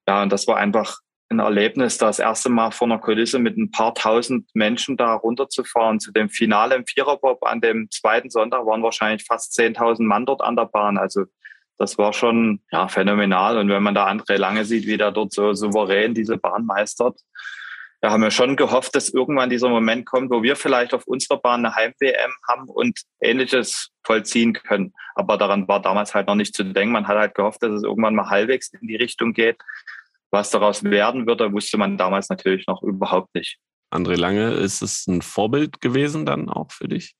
[0.07, 3.71] Ja, und das war einfach ein Erlebnis, das erste Mal vor einer Kulisse mit ein
[3.71, 5.99] paar tausend Menschen da runterzufahren.
[5.99, 10.41] Zu dem Finale im Viererbob an dem zweiten Sonntag waren wahrscheinlich fast 10.000 Mann dort
[10.41, 10.97] an der Bahn.
[10.97, 11.25] Also
[11.77, 13.57] das war schon ja, phänomenal.
[13.57, 17.19] Und wenn man da André Lange sieht, wie der dort so souverän diese Bahn meistert,
[18.01, 21.37] da haben wir schon gehofft, dass irgendwann dieser Moment kommt, wo wir vielleicht auf unserer
[21.37, 24.93] Bahn eine Heim-WM haben und Ähnliches vollziehen können.
[25.15, 26.93] Aber daran war damals halt noch nicht zu denken.
[26.93, 29.57] Man hat halt gehofft, dass es irgendwann mal halbwegs in die Richtung geht.
[30.31, 33.57] Was daraus werden würde, wusste man damals natürlich noch überhaupt nicht.
[33.91, 37.15] André Lange, ist es ein Vorbild gewesen dann auch für dich?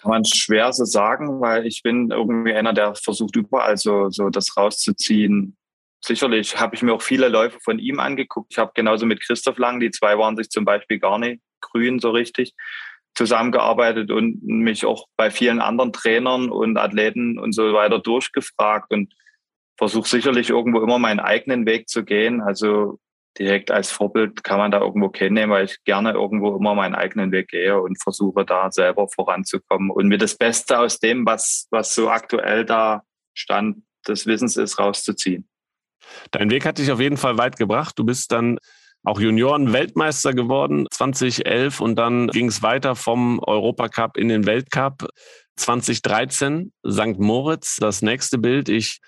[0.00, 4.28] Kann man schwer so sagen, weil ich bin irgendwie einer, der versucht überall so, so
[4.28, 5.56] das rauszuziehen.
[6.04, 8.52] Sicherlich habe ich mir auch viele Läufe von ihm angeguckt.
[8.52, 11.98] Ich habe genauso mit Christoph Lang, die zwei waren sich zum Beispiel gar nicht grün
[11.98, 12.52] so richtig,
[13.14, 18.92] zusammengearbeitet und mich auch bei vielen anderen Trainern und Athleten und so weiter durchgefragt.
[18.92, 19.14] Und
[19.76, 22.40] versuche sicherlich irgendwo immer meinen eigenen Weg zu gehen.
[22.40, 22.98] Also
[23.38, 27.32] direkt als Vorbild kann man da irgendwo kennennehmen, weil ich gerne irgendwo immer meinen eigenen
[27.32, 31.94] Weg gehe und versuche da selber voranzukommen und mir das Beste aus dem, was, was
[31.94, 33.02] so aktuell da
[33.34, 35.48] Stand des Wissens ist, rauszuziehen.
[36.30, 37.98] Dein Weg hat dich auf jeden Fall weit gebracht.
[37.98, 38.58] Du bist dann
[39.02, 45.08] auch Junioren-Weltmeister geworden 2011 und dann ging es weiter vom Europacup in den Weltcup
[45.56, 47.18] 2013 St.
[47.18, 47.76] Moritz.
[47.76, 48.68] Das nächste Bild.
[48.68, 49.00] Ich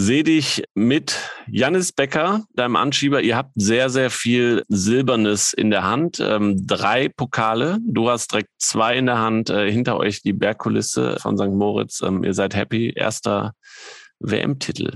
[0.00, 3.20] sehe dich mit Jannis Becker, deinem Anschieber.
[3.20, 6.20] Ihr habt sehr, sehr viel Silbernes in der Hand.
[6.20, 7.78] Ähm, drei Pokale.
[7.84, 9.50] Du hast direkt zwei in der Hand.
[9.50, 11.48] Äh, hinter euch die Bergkulisse von St.
[11.48, 12.00] Moritz.
[12.00, 12.92] Ähm, ihr seid happy.
[12.94, 13.54] Erster
[14.20, 14.92] WM-Titel.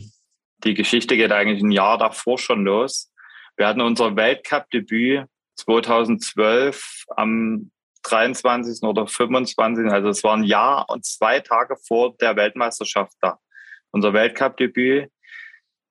[0.62, 3.10] Die Geschichte geht eigentlich ein Jahr davor schon los.
[3.56, 5.24] Wir hatten unser Weltcup-Debüt
[5.56, 7.72] 2012 am
[8.04, 8.84] 23.
[8.84, 9.90] oder 25.
[9.90, 13.40] Also es war ein Jahr und zwei Tage vor der Weltmeisterschaft da
[13.92, 15.10] unser Weltcup-Debüt.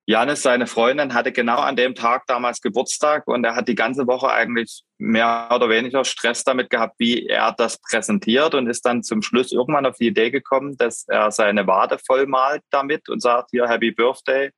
[0.04, 4.06] Janis, seine Freundin, hatte genau an dem Tag damals Geburtstag und er hat die ganze
[4.08, 9.04] Woche eigentlich mehr oder weniger Stress damit gehabt, wie er das präsentiert und ist dann
[9.04, 13.50] zum Schluss irgendwann auf die Idee gekommen, dass er seine Wade vollmalt damit und sagt,
[13.52, 14.50] hier Happy Birthday.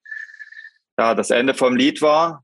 [0.99, 2.43] Ja, das Ende vom Lied war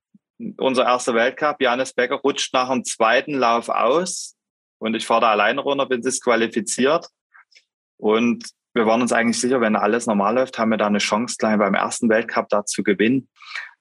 [0.59, 1.61] unser erster Weltcup.
[1.61, 4.37] Janis Becker rutscht nach dem zweiten Lauf aus
[4.79, 7.07] und ich fahre da alleine runter, bin disqualifiziert.
[7.97, 11.37] Und wir waren uns eigentlich sicher, wenn alles normal läuft, haben wir da eine Chance,
[11.39, 13.29] gleich beim ersten Weltcup da zu gewinnen.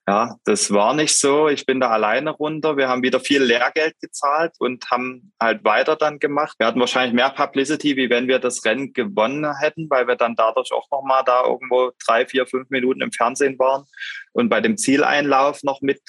[0.08, 1.50] Ja, das war nicht so.
[1.50, 2.78] Ich bin da alleine runter.
[2.78, 6.56] Wir haben wieder viel Lehrgeld gezahlt und haben halt weiter dann gemacht.
[6.58, 10.34] Wir hatten wahrscheinlich mehr Publicity, wie wenn wir das Rennen gewonnen hätten, weil wir dann
[10.36, 13.86] dadurch auch nochmal da irgendwo drei, vier, fünf Minuten im Fernsehen waren
[14.34, 16.02] und bei dem Zieleinlauf noch mit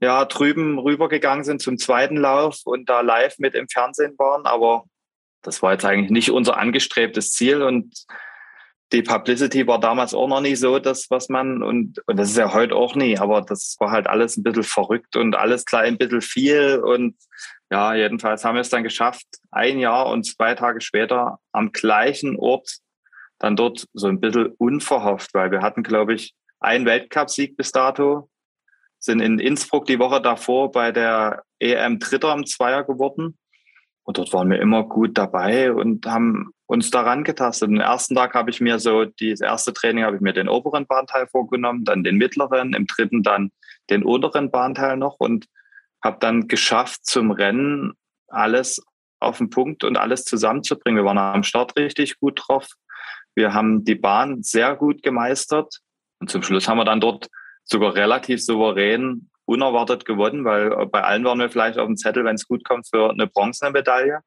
[0.00, 4.44] ja, drüben rübergegangen sind zum zweiten Lauf und da live mit im Fernsehen waren.
[4.44, 4.84] Aber
[5.46, 8.06] das war jetzt eigentlich nicht unser angestrebtes Ziel und
[8.92, 12.36] die Publicity war damals auch noch nicht so, das, was man, und, und das ist
[12.36, 15.94] ja heute auch nie, aber das war halt alles ein bisschen verrückt und alles klein
[15.94, 16.80] ein bisschen viel.
[16.84, 17.16] Und
[17.70, 22.36] ja, jedenfalls haben wir es dann geschafft, ein Jahr und zwei Tage später am gleichen
[22.36, 22.78] Ort
[23.38, 28.30] dann dort so ein bisschen unverhofft, weil wir hatten, glaube ich, einen Weltcupsieg bis dato,
[28.98, 33.36] sind in Innsbruck die Woche davor bei der EM Dritter im Zweier geworden
[34.06, 37.68] und dort waren wir immer gut dabei und haben uns daran getastet.
[37.68, 40.86] Am ersten Tag habe ich mir so, das erste Training habe ich mir den oberen
[40.86, 43.50] Bahnteil vorgenommen, dann den mittleren, im dritten dann
[43.90, 45.46] den unteren Bahnteil noch und
[46.04, 47.94] habe dann geschafft, zum Rennen
[48.28, 48.80] alles
[49.18, 51.02] auf den Punkt und alles zusammenzubringen.
[51.02, 52.68] Wir waren am Start richtig gut drauf.
[53.34, 55.80] Wir haben die Bahn sehr gut gemeistert
[56.20, 57.26] und zum Schluss haben wir dann dort
[57.64, 62.24] sogar relativ souverän unerwartet gewonnen, weil äh, bei allen waren wir vielleicht auf dem Zettel,
[62.24, 64.20] wenn es gut kommt, für eine Bronzemedaille.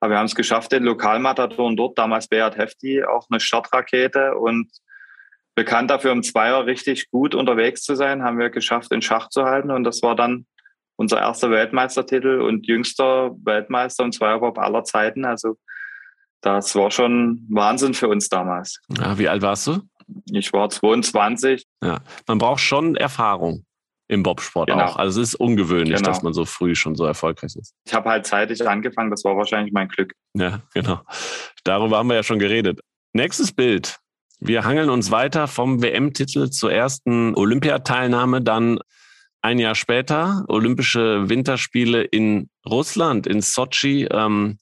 [0.00, 4.70] Aber wir haben es geschafft, den Lokalmatadoren dort, damals Beat Hefti, auch eine Startrakete und
[5.54, 9.44] bekannt dafür im Zweier richtig gut unterwegs zu sein, haben wir geschafft, in Schach zu
[9.44, 9.70] halten.
[9.70, 10.46] Und das war dann
[10.96, 15.24] unser erster Weltmeistertitel und jüngster Weltmeister im Zweierbob aller Zeiten.
[15.24, 15.56] Also
[16.42, 18.80] das war schon Wahnsinn für uns damals.
[18.98, 19.80] Ja, wie alt warst du?
[20.30, 21.66] Ich war 22.
[21.82, 23.64] Ja, man braucht schon Erfahrung
[24.08, 24.84] im Bobsport genau.
[24.84, 24.96] auch.
[24.96, 26.08] Also es ist ungewöhnlich, genau.
[26.08, 27.74] dass man so früh schon so erfolgreich ist.
[27.84, 30.12] Ich habe halt zeitig angefangen, das war wahrscheinlich mein Glück.
[30.34, 31.00] Ja, genau.
[31.64, 32.80] Darüber haben wir ja schon geredet.
[33.12, 33.98] Nächstes Bild.
[34.38, 38.78] Wir hangeln uns weiter vom WM-Titel zur ersten Olympiateilnahme, dann
[39.40, 44.06] ein Jahr später Olympische Winterspiele in Russland, in Sochi.
[44.10, 44.58] Ähm,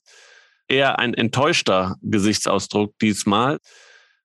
[0.67, 3.59] eher ein enttäuschter Gesichtsausdruck diesmal.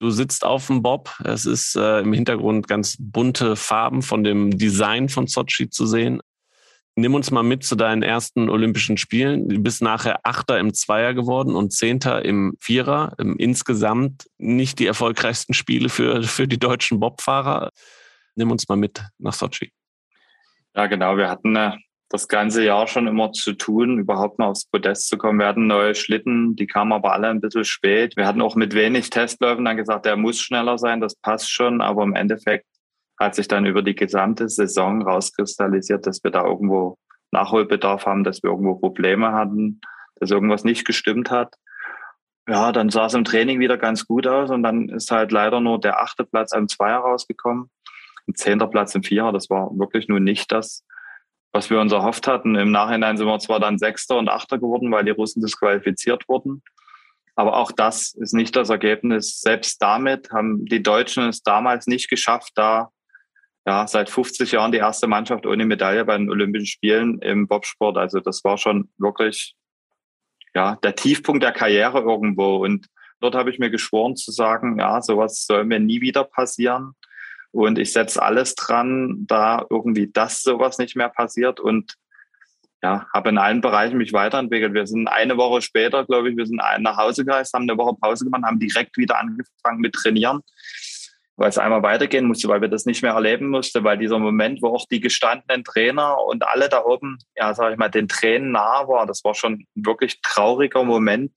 [0.00, 1.14] Du sitzt auf dem Bob.
[1.24, 6.22] Es ist äh, im Hintergrund ganz bunte Farben von dem Design von Sochi zu sehen.
[6.96, 9.48] Nimm uns mal mit zu deinen ersten Olympischen Spielen.
[9.48, 13.14] Du bist nachher Achter im Zweier geworden und Zehnter im Vierer.
[13.18, 17.70] Insgesamt nicht die erfolgreichsten Spiele für, für die deutschen Bobfahrer.
[18.36, 19.70] Nimm uns mal mit nach Sochi.
[20.74, 21.16] Ja, genau.
[21.18, 21.72] Wir hatten äh,
[22.10, 25.38] das ganze Jahr schon immer zu tun, überhaupt mal aufs Podest zu kommen.
[25.38, 28.16] Wir hatten neue Schlitten, die kamen aber alle ein bisschen spät.
[28.16, 31.80] Wir hatten auch mit wenig Testläufen dann gesagt, der muss schneller sein, das passt schon.
[31.80, 32.66] Aber im Endeffekt
[33.18, 36.98] hat sich dann über die gesamte Saison rauskristallisiert, dass wir da irgendwo
[37.30, 39.80] Nachholbedarf haben, dass wir irgendwo Probleme hatten,
[40.16, 41.54] dass irgendwas nicht gestimmt hat.
[42.48, 45.60] Ja, dann sah es im Training wieder ganz gut aus und dann ist halt leider
[45.60, 47.70] nur der achte Platz am Zweier rausgekommen,
[48.26, 49.30] ein zehnter Platz im Vierer.
[49.30, 50.84] Das war wirklich nur nicht das,
[51.52, 52.54] was wir uns erhofft hatten.
[52.54, 56.62] Im Nachhinein sind wir zwar dann Sechster und Achter geworden, weil die Russen disqualifiziert wurden.
[57.34, 59.40] Aber auch das ist nicht das Ergebnis.
[59.40, 62.90] Selbst damit haben die Deutschen es damals nicht geschafft, da
[63.66, 67.98] ja, seit 50 Jahren die erste Mannschaft ohne Medaille bei den Olympischen Spielen im Bobsport.
[67.98, 69.54] Also das war schon wirklich
[70.54, 72.56] ja, der Tiefpunkt der Karriere irgendwo.
[72.56, 72.86] Und
[73.20, 76.94] dort habe ich mir geschworen zu sagen, ja, sowas soll mir nie wieder passieren.
[77.52, 81.60] Und ich setze alles dran, da irgendwie das sowas nicht mehr passiert.
[81.60, 81.94] Und
[82.82, 84.72] ja, habe in allen Bereichen mich weiterentwickelt.
[84.72, 87.96] Wir sind eine Woche später, glaube ich, wir sind nach Hause gereist, haben eine Woche
[88.00, 90.40] Pause gemacht, haben direkt wieder angefangen mit Trainieren
[91.40, 94.60] weil es einmal weitergehen musste, weil wir das nicht mehr erleben mussten, weil dieser Moment,
[94.60, 98.52] wo auch die gestandenen Trainer und alle da oben, ja, sag ich mal, den Tränen
[98.52, 101.32] nah war, das war schon ein wirklich trauriger Moment.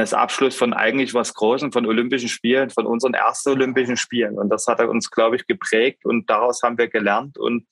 [0.00, 4.38] Das Abschluss von eigentlich was Großem, von Olympischen Spielen, von unseren ersten Olympischen Spielen.
[4.38, 7.36] Und das hat uns, glaube ich, geprägt und daraus haben wir gelernt.
[7.36, 7.66] Und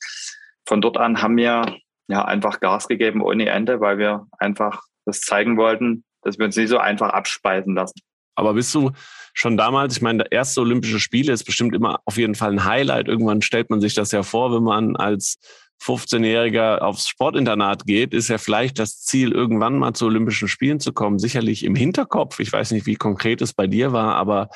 [0.66, 1.76] von dort an haben wir
[2.08, 6.56] ja einfach Gas gegeben ohne Ende, weil wir einfach das zeigen wollten, dass wir uns
[6.56, 8.00] nicht so einfach abspeisen lassen.
[8.34, 8.90] Aber bist du
[9.32, 12.64] schon damals, ich meine, der erste Olympische Spiele ist bestimmt immer auf jeden Fall ein
[12.64, 13.08] Highlight.
[13.08, 15.38] Irgendwann stellt man sich das ja vor, wenn man als
[15.82, 20.92] 15-Jähriger aufs Sportinternat geht, ist ja vielleicht das Ziel, irgendwann mal zu Olympischen Spielen zu
[20.92, 21.18] kommen.
[21.18, 22.40] Sicherlich im Hinterkopf.
[22.40, 24.50] Ich weiß nicht, wie konkret es bei dir war, aber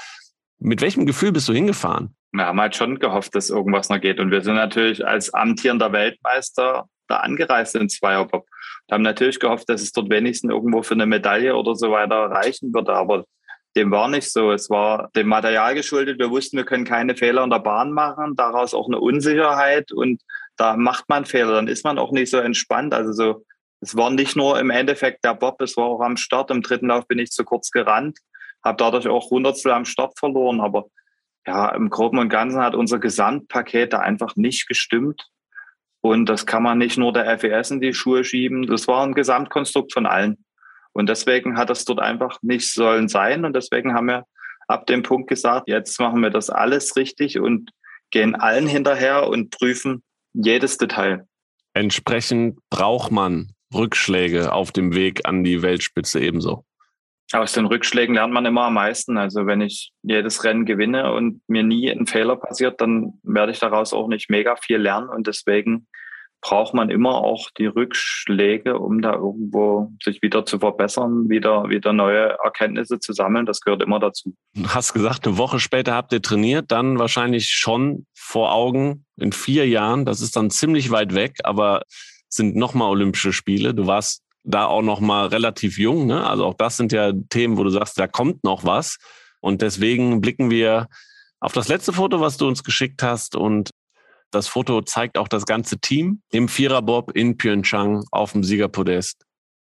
[0.58, 2.14] mit welchem Gefühl bist du hingefahren?
[2.32, 4.18] Wir haben halt schon gehofft, dass irgendwas noch geht.
[4.18, 8.46] Und wir sind natürlich als amtierender Weltmeister da angereist in Zweierbob.
[8.88, 12.30] Wir haben natürlich gehofft, dass es dort wenigstens irgendwo für eine Medaille oder so weiter
[12.30, 12.92] reichen würde.
[12.94, 13.24] Aber
[13.76, 14.52] dem war nicht so.
[14.52, 16.18] Es war dem Material geschuldet.
[16.18, 18.34] Wir wussten, wir können keine Fehler in der Bahn machen.
[18.36, 19.92] Daraus auch eine Unsicherheit.
[19.92, 20.22] Und
[20.56, 21.52] da macht man Fehler.
[21.52, 22.94] Dann ist man auch nicht so entspannt.
[22.94, 23.44] Also so,
[23.80, 26.50] es war nicht nur im Endeffekt der Bob, es war auch am Start.
[26.50, 28.18] Im dritten Lauf bin ich zu kurz gerannt,
[28.64, 30.60] habe dadurch auch Hundertstel am Start verloren.
[30.60, 30.86] Aber
[31.46, 35.28] ja, im Groben und Ganzen hat unser Gesamtpaket da einfach nicht gestimmt.
[36.00, 38.66] Und das kann man nicht nur der FES in die Schuhe schieben.
[38.66, 40.44] Das war ein Gesamtkonstrukt von allen.
[40.92, 43.44] Und deswegen hat das dort einfach nicht sollen sein.
[43.44, 44.24] Und deswegen haben wir
[44.68, 47.70] ab dem Punkt gesagt, jetzt machen wir das alles richtig und
[48.10, 50.02] gehen allen hinterher und prüfen
[50.34, 51.26] jedes Detail.
[51.72, 56.64] Entsprechend braucht man Rückschläge auf dem Weg an die Weltspitze ebenso.
[57.32, 59.16] Aus den Rückschlägen lernt man immer am meisten.
[59.16, 63.58] Also wenn ich jedes Rennen gewinne und mir nie ein Fehler passiert, dann werde ich
[63.58, 65.08] daraus auch nicht mega viel lernen.
[65.08, 65.86] Und deswegen
[66.44, 71.94] braucht man immer auch die Rückschläge, um da irgendwo sich wieder zu verbessern, wieder, wieder
[71.94, 73.46] neue Erkenntnisse zu sammeln.
[73.46, 74.34] Das gehört immer dazu.
[74.54, 79.32] Du hast gesagt, eine Woche später habt ihr trainiert, dann wahrscheinlich schon vor Augen in
[79.32, 80.04] vier Jahren.
[80.04, 81.80] Das ist dann ziemlich weit weg, aber
[82.28, 83.72] sind nochmal Olympische Spiele.
[83.72, 86.06] Du warst da auch nochmal relativ jung.
[86.06, 86.26] Ne?
[86.26, 88.98] Also auch das sind ja Themen, wo du sagst, da kommt noch was.
[89.40, 90.88] Und deswegen blicken wir
[91.40, 93.70] auf das letzte Foto, was du uns geschickt hast und
[94.34, 99.24] das Foto zeigt auch das ganze Team im Viererbob in Pyeongchang auf dem Siegerpodest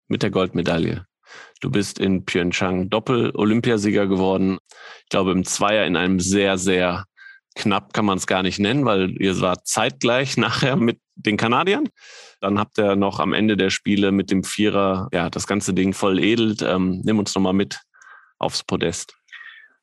[0.07, 1.05] mit der Goldmedaille.
[1.61, 4.57] Du bist in Pyeongchang Doppel-Olympiasieger geworden.
[5.03, 7.05] Ich glaube, im Zweier in einem sehr, sehr
[7.55, 11.89] knapp kann man es gar nicht nennen, weil ihr wart zeitgleich nachher mit den Kanadiern.
[12.41, 15.93] Dann habt ihr noch am Ende der Spiele mit dem Vierer ja das ganze Ding
[15.93, 16.61] voll edelt.
[16.61, 17.79] Ähm, nimm uns nochmal mit
[18.37, 19.15] aufs Podest.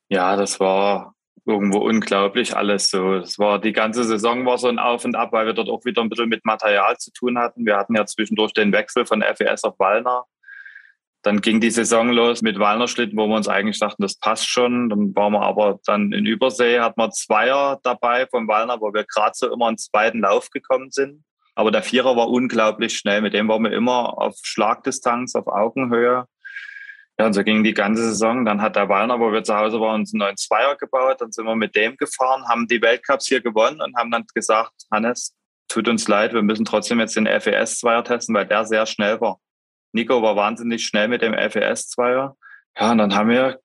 [0.09, 1.13] Ja, das war
[1.47, 3.15] irgendwo unglaublich alles so.
[3.15, 5.85] Es war die ganze Saison war so ein Auf und Ab, weil wir dort auch
[5.85, 7.65] wieder ein bisschen mit Material zu tun hatten.
[7.65, 10.25] Wir hatten ja zwischendurch den Wechsel von FES auf Wallner.
[11.23, 14.47] Dann ging die Saison los mit Wallner Schlitten, wo wir uns eigentlich dachten, das passt
[14.47, 14.89] schon.
[14.89, 19.05] Dann waren wir aber dann in Übersee, hatten wir Zweier dabei vom Wallner, wo wir
[19.05, 21.23] gerade so immer einen zweiten Lauf gekommen sind.
[21.55, 23.21] Aber der Vierer war unglaublich schnell.
[23.21, 26.25] Mit dem waren wir immer auf Schlagdistanz, auf Augenhöhe.
[27.19, 28.45] Ja, und so ging die ganze Saison.
[28.45, 31.19] Dann hat der Wallner, wo wir zu Hause waren, uns einen neuen Zweier gebaut.
[31.19, 34.73] Dann sind wir mit dem gefahren, haben die Weltcups hier gewonnen und haben dann gesagt,
[34.91, 35.35] Hannes,
[35.67, 39.39] tut uns leid, wir müssen trotzdem jetzt den FES-Zweier testen, weil der sehr schnell war.
[39.93, 42.37] Nico war wahnsinnig schnell mit dem FES-Zweier.
[42.79, 43.59] Ja, und dann haben wir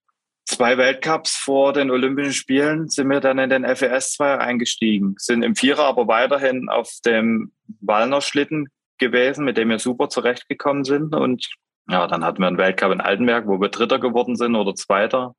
[0.47, 5.57] zwei Weltcups vor den Olympischen Spielen sind wir dann in den FES-Zweier eingestiegen, sind im
[5.57, 11.15] Vierer aber weiterhin auf dem Wallner Schlitten gewesen, mit dem wir super zurechtgekommen sind.
[11.15, 11.49] Und
[11.89, 15.35] ja, dann hatten wir einen Weltcup in Altenberg, wo wir Dritter geworden sind oder Zweiter,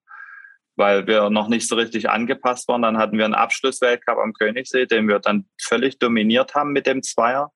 [0.75, 2.81] weil wir noch nicht so richtig angepasst waren.
[2.81, 7.01] Dann hatten wir einen Abschlussweltcup am Königssee, den wir dann völlig dominiert haben mit dem
[7.01, 7.51] Zweier.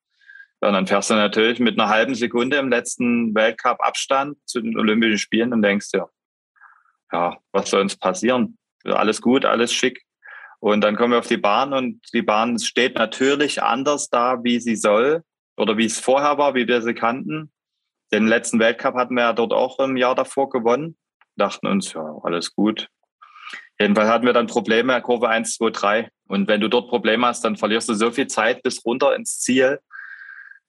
[0.62, 4.78] Ja, dann fährst du natürlich mit einer halben Sekunde im letzten Weltcup Abstand zu den
[4.78, 6.10] Olympischen Spielen und denkst dir,
[7.12, 8.58] ja, was soll uns passieren?
[8.84, 10.04] Alles gut, alles schick.
[10.60, 14.60] Und dann kommen wir auf die Bahn und die Bahn steht natürlich anders da, wie
[14.60, 15.24] sie soll
[15.56, 17.52] oder wie es vorher war, wie wir sie kannten.
[18.12, 20.98] Den letzten Weltcup hatten wir ja dort auch im Jahr davor gewonnen.
[21.36, 22.88] Dachten uns, ja, alles gut.
[23.80, 26.10] Jedenfalls hatten wir dann Probleme, Kurve 1, 2, 3.
[26.28, 29.40] Und wenn du dort Probleme hast, dann verlierst du so viel Zeit bis runter ins
[29.40, 29.80] Ziel,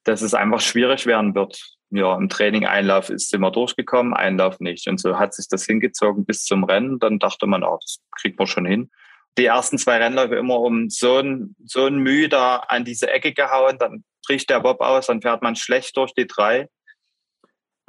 [0.03, 1.59] dass es einfach schwierig werden wird.
[1.91, 4.87] Ja, im Training Einlauf ist immer durchgekommen, Einlauf nicht.
[4.87, 6.99] Und so hat sich das hingezogen bis zum Rennen.
[6.99, 8.91] Dann dachte man, oh, das kriegt man schon hin.
[9.39, 13.33] Die ersten zwei Rennläufe immer um so ein, so ein Mühe da an diese Ecke
[13.33, 16.67] gehauen, dann bricht der Bob aus, dann fährt man schlecht durch die drei.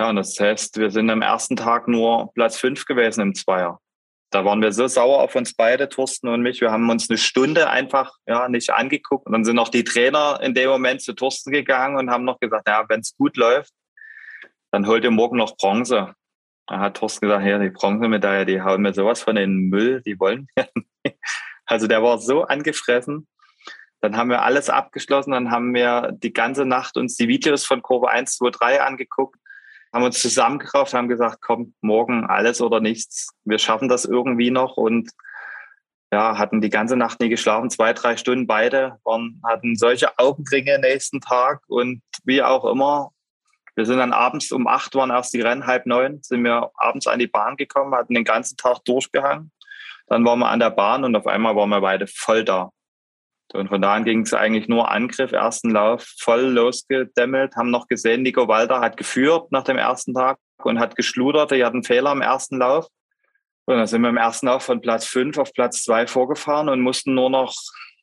[0.01, 3.81] Ja, und das heißt, wir sind am ersten Tag nur Platz fünf gewesen im Zweier.
[4.31, 6.63] Da waren wir so sauer auf uns beide, Thorsten und mich.
[6.63, 9.27] Wir haben uns eine Stunde einfach ja, nicht angeguckt.
[9.27, 12.41] Und dann sind auch die Trainer in dem Moment zu Thorsten gegangen und haben noch
[12.41, 13.75] gesagt, ja, wenn es gut läuft,
[14.71, 16.15] dann holt ihr morgen noch Bronze.
[16.67, 20.01] Da hat Thorsten gesagt, ja, die Bronzemedaille, die hauen mir sowas von in den Müll,
[20.01, 20.67] die wollen wir
[21.05, 21.19] nicht.
[21.67, 23.29] Also der war so angefressen.
[24.01, 27.83] Dann haben wir alles abgeschlossen, dann haben wir die ganze Nacht uns die Videos von
[27.83, 29.37] Kurve 1, 2, 3 angeguckt,
[29.93, 33.31] haben uns zusammengekauft, haben gesagt, komm, morgen alles oder nichts.
[33.45, 35.11] Wir schaffen das irgendwie noch und
[36.13, 40.79] ja, hatten die ganze Nacht nie geschlafen, zwei, drei Stunden beide, waren, hatten solche Augenringe
[40.81, 43.13] nächsten Tag und wie auch immer.
[43.77, 47.07] Wir sind dann abends um acht waren erst die Rennen, halb neun, sind wir abends
[47.07, 49.53] an die Bahn gekommen, hatten den ganzen Tag durchgehangen.
[50.09, 52.73] Dann waren wir an der Bahn und auf einmal waren wir beide voll da.
[53.53, 57.89] Und von da an ging es eigentlich nur Angriff, ersten Lauf, voll losgedämmelt, haben noch
[57.89, 61.53] gesehen, Nico Walter hat geführt nach dem ersten Tag und hat geschludert.
[61.53, 62.87] Er hat einen Fehler im ersten Lauf.
[63.67, 66.81] Und dann sind wir im ersten Lauf von Platz fünf auf Platz zwei vorgefahren und
[66.81, 67.55] mussten nur noch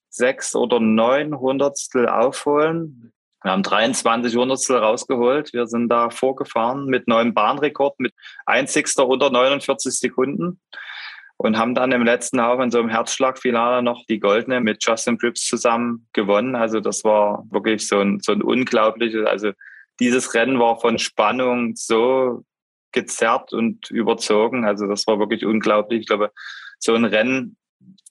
[0.10, 3.12] sechs oder neun Hundertstel aufholen.
[3.44, 5.54] Wir haben 23 Hundertstel rausgeholt.
[5.54, 8.14] Wir sind da vorgefahren mit neuem Bahnrekord, mit
[8.46, 10.60] einzigster unter 49 Sekunden
[11.38, 15.18] und haben dann im letzten Lauf in so einem Herzschlagfinale noch die Goldene mit Justin
[15.18, 16.56] Cripps zusammen gewonnen.
[16.56, 19.52] Also das war wirklich so ein, so ein unglaubliches, also
[20.00, 22.44] dieses Rennen war von Spannung so
[22.92, 24.66] gezerrt und überzogen.
[24.66, 26.02] Also das war wirklich unglaublich.
[26.02, 26.32] Ich glaube,
[26.80, 27.58] so ein Rennen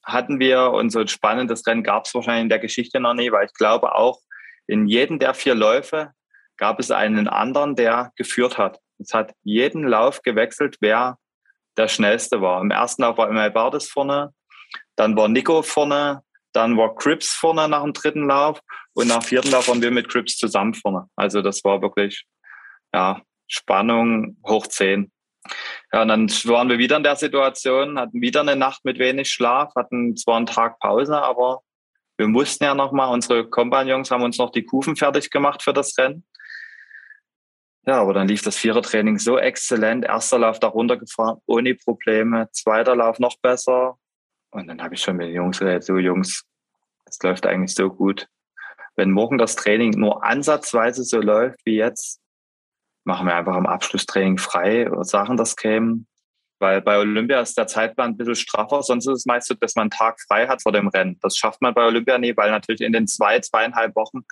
[0.04, 3.32] hatten wir und so ein spannendes Rennen gab es wahrscheinlich in der Geschichte noch nie,
[3.32, 4.20] weil ich glaube auch
[4.68, 6.12] in jedem der vier Läufe
[6.56, 8.80] gab es einen anderen, der geführt hat.
[8.98, 11.18] Es hat jeden Lauf gewechselt, wer
[11.76, 12.60] der schnellste war.
[12.60, 14.32] Im ersten Lauf war Emil Bardes vorne,
[14.96, 16.22] dann war Nico vorne,
[16.52, 18.60] dann war Crips vorne nach dem dritten Lauf
[18.94, 21.08] und nach dem vierten Lauf waren wir mit Crips zusammen vorne.
[21.16, 22.24] Also das war wirklich
[22.94, 25.12] ja, Spannung hoch zehn.
[25.92, 29.30] Ja, und dann waren wir wieder in der Situation, hatten wieder eine Nacht mit wenig
[29.30, 31.60] Schlaf, hatten zwar einen Tag Pause, aber
[32.18, 35.96] wir mussten ja nochmal, unsere Kompagnons haben uns noch die Kufen fertig gemacht für das
[35.98, 36.24] Rennen.
[37.88, 40.04] Ja, aber dann lief das Vierertraining so exzellent.
[40.04, 42.48] Erster Lauf da runtergefahren, ohne Probleme.
[42.50, 43.96] Zweiter Lauf noch besser.
[44.50, 46.44] Und dann habe ich schon mit den Jungs gesagt, so Jungs,
[47.04, 48.26] es läuft eigentlich so gut.
[48.96, 52.20] Wenn morgen das Training nur ansatzweise so läuft wie jetzt,
[53.04, 56.08] machen wir einfach am Abschlusstraining frei Sachen, das kämen.
[56.58, 59.74] Weil bei Olympia ist der Zeitplan ein bisschen straffer, sonst ist es meist so, dass
[59.76, 61.18] man einen Tag frei hat vor dem Rennen.
[61.20, 64.24] Das schafft man bei Olympia nie, weil natürlich in den zwei, zweieinhalb Wochen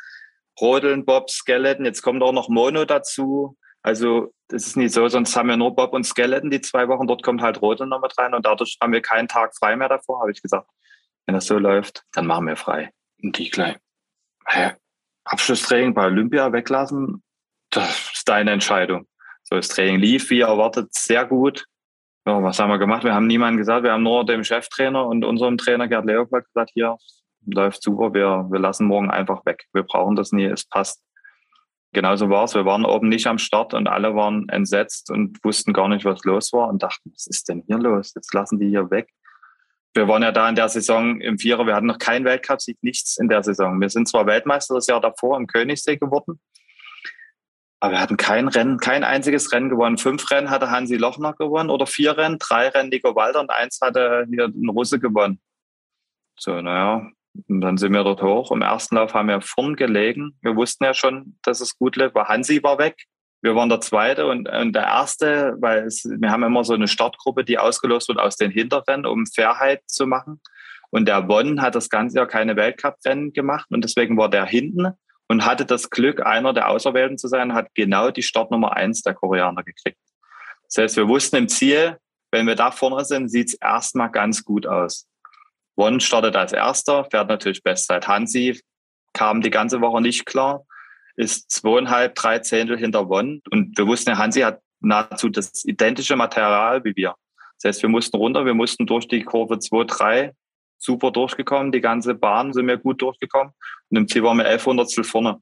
[0.61, 1.85] Rodeln, Bob, Skeleton.
[1.85, 3.57] Jetzt kommt auch noch Mono dazu.
[3.83, 7.07] Also das ist nicht so, sonst haben wir nur Bob und Skeleton die zwei Wochen.
[7.07, 9.89] Dort kommt halt Rodeln noch mit rein und dadurch haben wir keinen Tag frei mehr
[9.89, 10.69] davor, habe ich gesagt.
[11.27, 12.91] Wenn das so läuft, dann machen wir frei.
[13.23, 13.77] Und die gleich.
[14.47, 14.73] Hä?
[15.25, 17.23] Abschlusstraining bei Olympia weglassen,
[17.71, 19.07] das ist deine Entscheidung.
[19.43, 21.65] So, das Training lief wie erwartet sehr gut.
[22.27, 23.05] Ja, was haben wir gemacht?
[23.05, 26.71] Wir haben niemandem gesagt, wir haben nur dem Cheftrainer und unserem Trainer Gerd Leopold gesagt,
[26.73, 26.97] hier,
[27.47, 29.65] läuft super, wir, wir lassen morgen einfach weg.
[29.73, 31.03] Wir brauchen das nie, es passt.
[31.93, 32.55] Genauso war es.
[32.55, 36.25] Wir waren oben nicht am Start und alle waren entsetzt und wussten gar nicht, was
[36.25, 38.13] los war und dachten, was ist denn hier los?
[38.15, 39.09] Jetzt lassen die hier weg.
[39.95, 41.67] Wir waren ja da in der Saison im Vierer.
[41.67, 43.81] Wir hatten noch keinen Weltcupsieg, nichts in der Saison.
[43.81, 46.41] Wir sind zwar Weltmeister das Jahr davor im Königssee geworden,
[47.85, 49.99] aber wir hatten kein Rennen, kein einziges Rennen gewonnen.
[49.99, 53.79] Fünf Rennen hatte Hansi Lochner gewonnen oder vier Rennen, drei Rennen Nico Walter und eins
[53.81, 55.39] hatte hier ein Russe gewonnen.
[56.37, 57.09] So, naja,
[57.49, 58.53] und dann sind wir dort hoch.
[58.53, 60.37] Im ersten Lauf haben wir vorn gelegen.
[60.43, 63.05] Wir wussten ja schon, dass es gut läuft, weil Hansi war weg.
[63.43, 66.89] wir waren der Zweite und, und der Erste, weil es, wir haben immer so eine
[66.89, 70.41] Startgruppe, die ausgelost wird aus den Hinterrennen, um Fairheit zu machen.
[70.91, 74.93] Und der Bonn hat das ganze Jahr keine Weltcuprennen gemacht und deswegen war der hinten
[75.29, 79.15] und hatte das Glück, einer der Auserwählten zu sein, hat genau die Startnummer eins der
[79.15, 79.99] Koreaner gekriegt.
[80.69, 81.99] Das heißt, wir wussten im Ziel,
[82.31, 85.07] wenn wir da vorne sind, sieht es erstmal ganz gut aus.
[85.77, 88.07] Won startet als erster, fährt natürlich Bestzeit.
[88.07, 88.61] Hansi
[89.13, 90.65] kam die ganze Woche nicht klar,
[91.17, 93.41] ist zweieinhalb, drei Zehntel hinter Won.
[93.51, 97.15] Und wir wussten, Hansi hat nahezu das identische Material wie wir.
[97.61, 100.33] Das heißt, wir mussten runter, wir mussten durch die Kurve 2, 3
[100.79, 101.73] super durchgekommen.
[101.73, 103.53] Die ganze Bahn sind wir gut durchgekommen.
[103.91, 105.41] Und im Ziel waren wir 1100 vorne.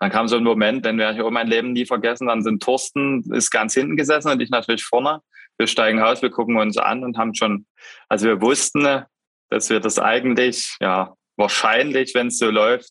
[0.00, 2.26] Dann kam so ein Moment, den werde ich auch mein Leben nie vergessen.
[2.26, 5.20] Dann sind Thorsten ist ganz hinten gesessen und ich natürlich vorne.
[5.56, 7.66] Wir steigen aus, wir gucken uns an und haben schon,
[8.08, 9.04] also wir wussten,
[9.50, 12.90] dass wir das eigentlich, ja, wahrscheinlich, wenn es so läuft.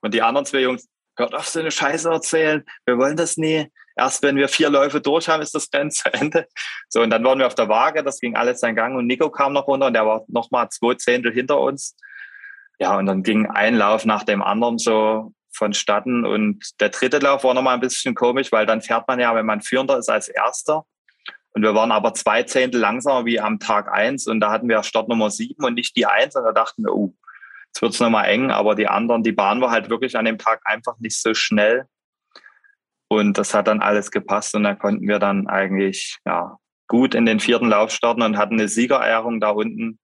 [0.00, 2.64] Und die anderen zwei Jungs, hört auf, so eine Scheiße erzählen.
[2.86, 3.68] Wir wollen das nie.
[3.96, 6.46] Erst wenn wir vier Läufe durch haben, ist das Rennen zu Ende.
[6.88, 9.30] So, und dann waren wir auf der Waage, das ging alles seinen Gang und Nico
[9.30, 11.96] kam noch runter und der war noch mal zwei Zehntel hinter uns.
[12.78, 17.44] Ja, und dann ging ein Lauf nach dem anderen so vonstatten und der dritte Lauf
[17.44, 20.08] war noch mal ein bisschen komisch, weil dann fährt man ja, wenn man Führender ist,
[20.08, 20.86] als Erster.
[21.52, 24.82] Und wir waren aber zwei Zehntel langsamer wie am Tag eins und da hatten wir
[24.82, 27.14] Startnummer sieben und nicht die eins und da dachten wir, oh,
[27.66, 30.38] jetzt wird's noch mal eng, aber die anderen, die Bahn war halt wirklich an dem
[30.38, 31.86] Tag einfach nicht so schnell.
[33.08, 37.26] Und das hat dann alles gepasst und da konnten wir dann eigentlich ja, gut in
[37.26, 39.98] den vierten Lauf starten und hatten eine Siegerehrung da unten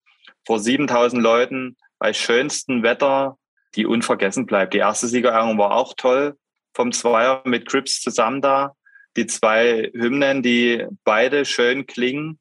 [0.45, 3.39] vor 7000 Leuten bei schönstem Wetter,
[3.77, 4.75] die unvergessen bleibt.
[4.75, 6.37] Die erste Siegerehrung war auch toll
[6.75, 8.75] vom Zweier mit Crips zusammen da.
[9.17, 12.39] Die zwei Hymnen, die beide schön klingen,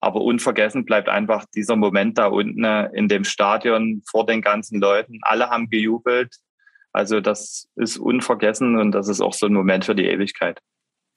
[0.00, 5.18] aber unvergessen bleibt einfach dieser Moment da unten in dem Stadion vor den ganzen Leuten.
[5.22, 6.36] Alle haben gejubelt.
[6.92, 10.60] Also das ist unvergessen und das ist auch so ein Moment für die Ewigkeit.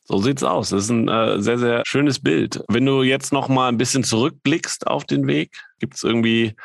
[0.04, 0.70] So sieht's aus.
[0.70, 2.64] Das ist ein äh, sehr, sehr schönes Bild.
[2.68, 6.56] Wenn du jetzt noch mal ein bisschen zurückblickst auf den Weg, gibt es irgendwie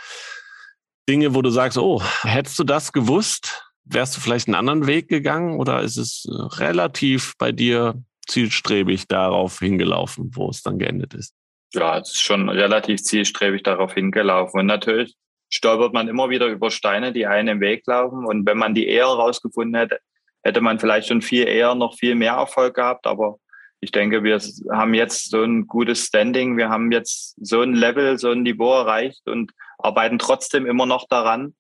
[1.09, 5.09] Dinge, wo du sagst, oh, hättest du das gewusst, wärst du vielleicht einen anderen Weg
[5.09, 11.15] gegangen oder ist es äh, relativ bei dir zielstrebig darauf hingelaufen, wo es dann geendet
[11.15, 11.35] ist?
[11.73, 14.61] Ja, es ist schon relativ zielstrebig darauf hingelaufen.
[14.61, 15.15] Und natürlich
[15.51, 18.27] stolpert man immer wieder über Steine, die einen im Weg laufen.
[18.27, 19.99] Und wenn man die eher rausgefunden hätte,
[20.43, 23.07] hätte man vielleicht schon viel eher noch viel mehr Erfolg gehabt.
[23.07, 23.39] Aber
[23.81, 24.41] ich denke, wir
[24.73, 26.57] haben jetzt so ein gutes Standing.
[26.57, 31.07] Wir haben jetzt so ein Level, so ein Niveau erreicht und arbeiten trotzdem immer noch
[31.09, 31.55] daran,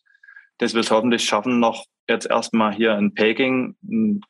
[0.59, 3.76] dass wir es hoffentlich schaffen, noch jetzt erstmal hier in Peking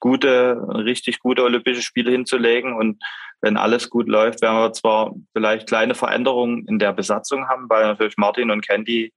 [0.01, 2.75] gute, richtig gute Olympische Spiele hinzulegen.
[2.75, 3.03] Und
[3.41, 7.85] wenn alles gut läuft, werden wir zwar vielleicht kleine Veränderungen in der Besatzung haben, weil
[7.85, 9.13] natürlich Martin und Candy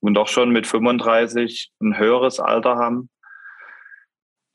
[0.00, 3.10] und doch schon mit 35 ein höheres Alter haben.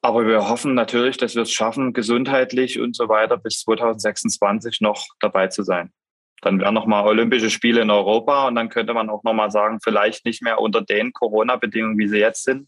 [0.02, 5.08] Aber wir hoffen natürlich, dass wir es schaffen, gesundheitlich und so weiter bis 2026 noch
[5.20, 5.92] dabei zu sein.
[6.42, 10.26] Dann wären nochmal Olympische Spiele in Europa und dann könnte man auch nochmal sagen, vielleicht
[10.26, 12.68] nicht mehr unter den Corona-Bedingungen, wie sie jetzt sind,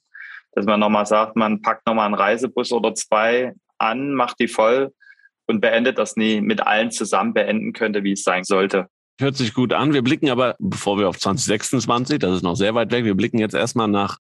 [0.56, 4.94] dass man nochmal sagt, man packt nochmal einen Reisebus oder zwei an, macht die voll
[5.48, 8.88] und beendet das nie mit allen zusammen beenden könnte, wie es sein sollte.
[9.20, 9.94] Hört sich gut an.
[9.94, 13.38] Wir blicken aber, bevor wir auf 2026, das ist noch sehr weit weg, wir blicken
[13.38, 14.18] jetzt erstmal nach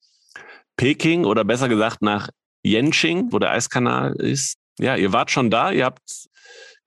[0.77, 2.29] Peking oder besser gesagt nach
[2.63, 4.57] Yenching, wo der Eiskanal ist.
[4.77, 6.27] Ja, ihr wart schon da, ihr habt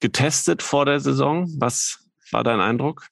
[0.01, 1.49] getestet vor der Saison.
[1.59, 3.07] Was war dein Eindruck?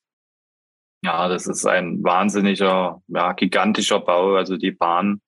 [1.03, 4.35] Ja, das ist ein wahnsinniger, ja, gigantischer Bau.
[4.35, 5.21] Also die Bahn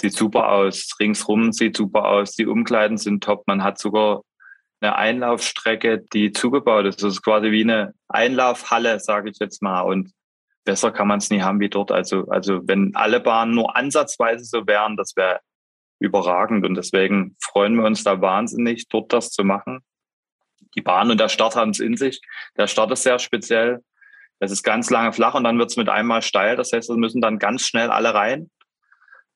[0.00, 3.46] sieht super aus, ringsrum sieht super aus, die Umkleiden sind top.
[3.46, 4.22] Man hat sogar
[4.80, 7.02] eine Einlaufstrecke, die zugebaut ist.
[7.02, 9.82] Das ist quasi wie eine Einlaufhalle, sage ich jetzt mal.
[9.82, 10.12] Und
[10.64, 11.92] besser kann man es nie haben wie dort.
[11.92, 15.40] Also, also wenn alle Bahnen nur ansatzweise so wären, das wäre
[15.98, 16.64] überragend.
[16.64, 19.80] Und deswegen freuen wir uns da wahnsinnig, dort das zu machen.
[20.74, 22.22] Die Bahn und der Start haben es in sich.
[22.56, 23.82] Der Start ist sehr speziell.
[24.38, 26.56] Es ist ganz lange flach und dann wird es mit einmal steil.
[26.56, 28.50] Das heißt, es müssen dann ganz schnell alle rein.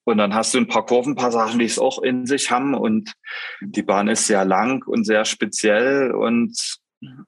[0.04, 2.74] Und dann hast du ein paar Kurvenpassagen, die es auch in sich haben.
[2.74, 3.12] Und
[3.60, 6.78] die Bahn ist sehr lang und sehr speziell und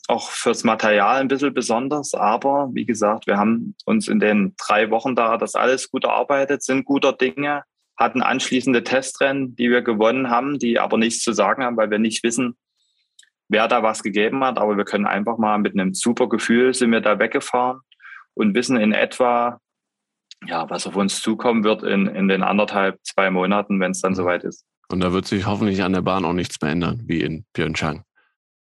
[0.08, 2.14] auch fürs Material ein bisschen besonders.
[2.14, 6.62] Aber wie gesagt, wir haben uns in den drei Wochen da das alles gut erarbeitet,
[6.62, 7.62] sind guter Dinge,
[7.96, 11.98] hatten anschließende Testrennen, die wir gewonnen haben, die aber nichts zu sagen haben, weil wir
[11.98, 12.56] nicht wissen,
[13.48, 14.58] wer da was gegeben hat.
[14.58, 17.80] Aber wir können einfach mal mit einem super Gefühl sind wir da weggefahren
[18.34, 19.60] und wissen in etwa,
[20.46, 24.12] ja, was auf uns zukommen wird in, in den anderthalb, zwei Monaten, wenn es dann
[24.12, 24.16] mhm.
[24.16, 24.64] soweit ist.
[24.88, 28.04] Und da wird sich hoffentlich an der Bahn auch nichts mehr ändern, wie in Pyeongchang.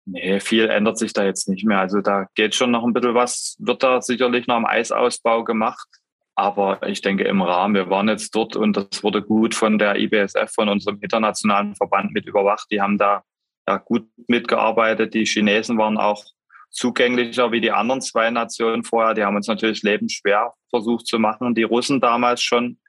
[0.06, 1.80] Nee, viel ändert sich da jetzt nicht mehr.
[1.80, 5.88] Also da geht schon noch ein bisschen was, wird da sicherlich noch am Eisausbau gemacht.
[6.36, 9.98] Aber ich denke im Rahmen, wir waren jetzt dort und das wurde gut von der
[9.98, 12.68] IBSF, von unserem internationalen Verband mit überwacht.
[12.72, 13.24] Die haben da
[13.68, 15.14] ja, gut mitgearbeitet.
[15.14, 16.24] Die Chinesen waren auch
[16.70, 19.14] zugänglicher wie die anderen zwei Nationen vorher.
[19.14, 21.56] Die haben uns natürlich lebensschwer versucht zu machen.
[21.56, 22.80] Die Russen damals schon,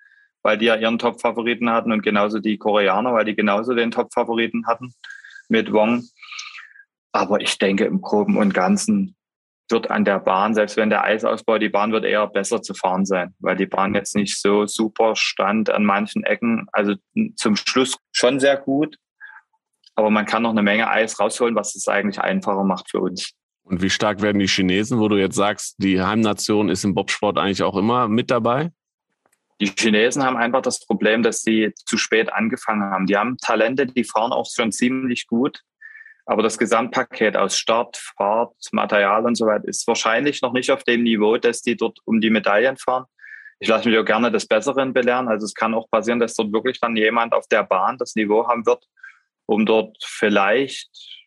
[0.43, 4.67] weil die ja ihren Top-Favoriten hatten und genauso die Koreaner, weil die genauso den Top-Favoriten
[4.67, 4.95] hatten
[5.49, 6.05] mit Wong.
[7.13, 9.17] Aber ich denke, im Groben und Ganzen
[9.71, 13.05] wird an der Bahn, selbst wenn der Eisausbau, die Bahn wird eher besser zu fahren
[13.07, 16.67] sein, weil die Bahn jetzt nicht so super stand an manchen Ecken.
[16.73, 16.95] Also
[17.37, 18.97] zum Schluss schon sehr gut,
[19.95, 23.33] aber man kann noch eine Menge Eis rausholen, was es eigentlich einfacher macht für uns.
[23.71, 27.39] Und wie stark werden die Chinesen, wo du jetzt sagst, die Heimnation ist im Bobsport
[27.39, 28.73] eigentlich auch immer mit dabei?
[29.61, 33.07] Die Chinesen haben einfach das Problem, dass sie zu spät angefangen haben.
[33.07, 35.63] Die haben Talente, die fahren auch schon ziemlich gut.
[36.27, 40.83] Aber das Gesamtpaket aus Start, Fahrt, Material und so weiter ist wahrscheinlich noch nicht auf
[40.83, 43.05] dem Niveau, dass die dort um die Medaillen fahren.
[43.61, 45.29] Ich lasse mich auch gerne des Besseren belehren.
[45.29, 48.49] Also es kann auch passieren, dass dort wirklich dann jemand auf der Bahn das Niveau
[48.49, 48.85] haben wird,
[49.47, 51.20] um dort vielleicht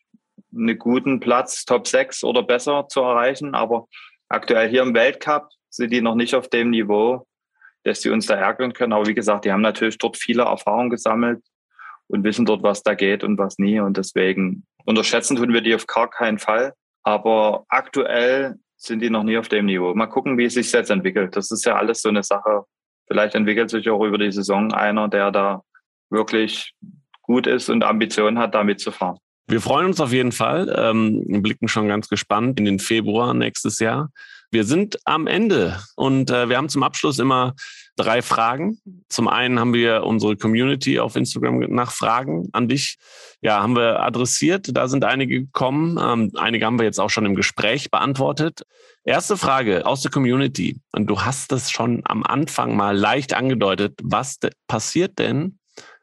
[0.56, 3.54] einen guten Platz, Top 6 oder besser zu erreichen.
[3.54, 3.86] Aber
[4.28, 7.26] aktuell hier im Weltcup sind die noch nicht auf dem Niveau,
[7.82, 8.92] dass sie uns da ärgern können.
[8.92, 11.44] Aber wie gesagt, die haben natürlich dort viele Erfahrungen gesammelt
[12.08, 13.80] und wissen dort, was da geht und was nie.
[13.80, 16.74] Und deswegen unterschätzen tun wir die auf gar keinen Fall.
[17.02, 19.94] Aber aktuell sind die noch nie auf dem Niveau.
[19.94, 21.36] Mal gucken, wie es sich jetzt entwickelt.
[21.36, 22.64] Das ist ja alles so eine Sache.
[23.06, 25.62] Vielleicht entwickelt sich auch über die Saison einer, der da
[26.10, 26.74] wirklich
[27.22, 29.18] gut ist und Ambitionen hat, da mitzufahren.
[29.46, 33.78] Wir freuen uns auf jeden Fall, ähm, blicken schon ganz gespannt in den Februar nächstes
[33.78, 34.10] Jahr.
[34.50, 37.54] Wir sind am Ende und äh, wir haben zum Abschluss immer
[37.96, 38.78] drei Fragen.
[39.08, 42.96] Zum einen haben wir unsere Community auf Instagram nach Fragen an dich.
[43.42, 44.68] Ja, haben wir adressiert.
[44.72, 45.98] Da sind einige gekommen.
[46.00, 48.62] Ähm, einige haben wir jetzt auch schon im Gespräch beantwortet.
[49.04, 50.80] Erste Frage aus der Community.
[50.92, 53.98] Und du hast es schon am Anfang mal leicht angedeutet.
[54.02, 54.38] Was
[54.68, 55.58] passiert denn,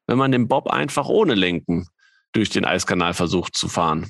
[0.07, 1.87] wenn man den Bob einfach ohne Lenken
[2.33, 4.07] durch den Eiskanal versucht zu fahren?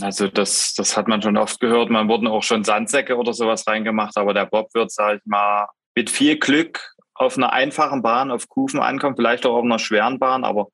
[0.00, 1.90] Also das, das hat man schon oft gehört.
[1.90, 5.68] Man wurden auch schon Sandsäcke oder sowas reingemacht, aber der Bob wird, sage ich mal,
[5.94, 10.18] mit viel Glück auf einer einfachen Bahn auf Kufen ankommen, vielleicht auch auf einer schweren
[10.18, 10.68] Bahn, aber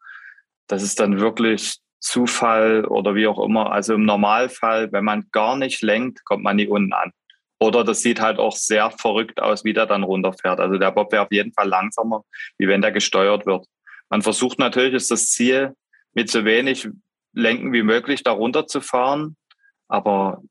[0.66, 3.70] das ist dann wirklich Zufall oder wie auch immer.
[3.70, 7.12] Also im Normalfall, wenn man gar nicht lenkt, kommt man nie unten an.
[7.61, 10.59] Oder das sieht halt auch sehr verrückt aus, wie der dann runterfährt.
[10.59, 12.24] Also der Bob wäre auf jeden Fall langsamer,
[12.59, 13.66] wie wenn der gesteuert wird.
[14.11, 15.74] Man versucht natürlich, ist das Ziel,
[16.15, 16.89] mit so wenig
[17.35, 19.37] Lenken wie möglich da runterzufahren.
[19.89, 20.43] Aber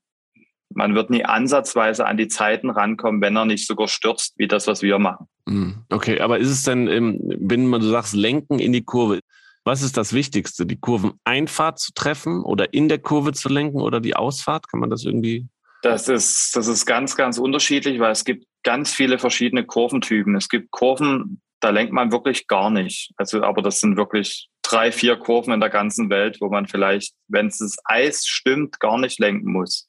[0.74, 4.68] man wird nie ansatzweise an die Zeiten rankommen, wenn er nicht sogar stürzt, wie das,
[4.68, 5.28] was wir machen.
[5.48, 9.20] Hm, okay, aber ist es denn, wenn du sagst, lenken in die Kurve,
[9.64, 10.66] was ist das Wichtigste?
[10.66, 14.68] Die Kurveneinfahrt zu treffen oder in der Kurve zu lenken oder die Ausfahrt?
[14.70, 15.48] Kann man das irgendwie?
[15.84, 20.36] Das ist, das ist ganz, ganz unterschiedlich, weil es gibt ganz viele verschiedene Kurventypen.
[20.36, 23.14] Es gibt Kurven, da lenkt man wirklich gar nicht.
[23.18, 27.14] Also, aber das sind wirklich drei, vier Kurven in der ganzen Welt, wo man vielleicht,
[27.28, 29.88] wenn es das Eis stimmt, gar nicht lenken muss.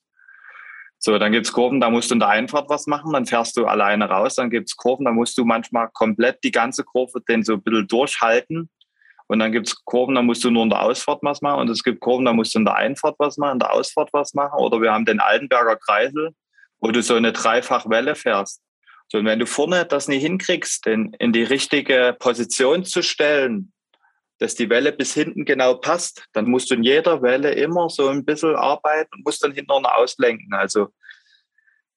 [0.98, 3.66] So, dann gibt's Kurven, da musst du in der Einfahrt was machen, dann fährst du
[3.66, 4.36] alleine raus.
[4.36, 7.88] Dann gibt's Kurven, da musst du manchmal komplett die ganze Kurve den so ein bisschen
[7.88, 8.70] durchhalten.
[9.26, 11.60] Und dann gibt's Kurven, da musst du nur in der Ausfahrt was machen.
[11.60, 14.10] Und es gibt Kurven, da musst du in der Einfahrt was machen, in der Ausfahrt
[14.12, 14.58] was machen.
[14.58, 16.34] Oder wir haben den Altenberger Kreisel,
[16.80, 18.60] wo du so eine Dreifachwelle fährst.
[19.12, 23.70] So, und wenn du vorne das nicht hinkriegst, den in die richtige Position zu stellen,
[24.38, 28.08] dass die Welle bis hinten genau passt, dann musst du in jeder Welle immer so
[28.08, 30.54] ein bisschen arbeiten und musst dann hinten auslenken.
[30.54, 30.88] Also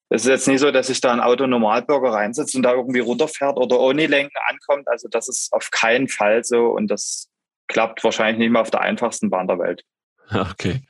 [0.10, 3.56] es ist jetzt nicht so, dass sich da ein Autonormalbürger reinsetzt und da irgendwie runterfährt
[3.56, 4.90] oder ohne Lenken ankommt.
[4.90, 7.30] Also das ist auf keinen Fall so und das
[7.70, 9.86] klappt wahrscheinlich nicht mehr auf der einfachsten Bahn der Welt.
[10.34, 10.82] Okay.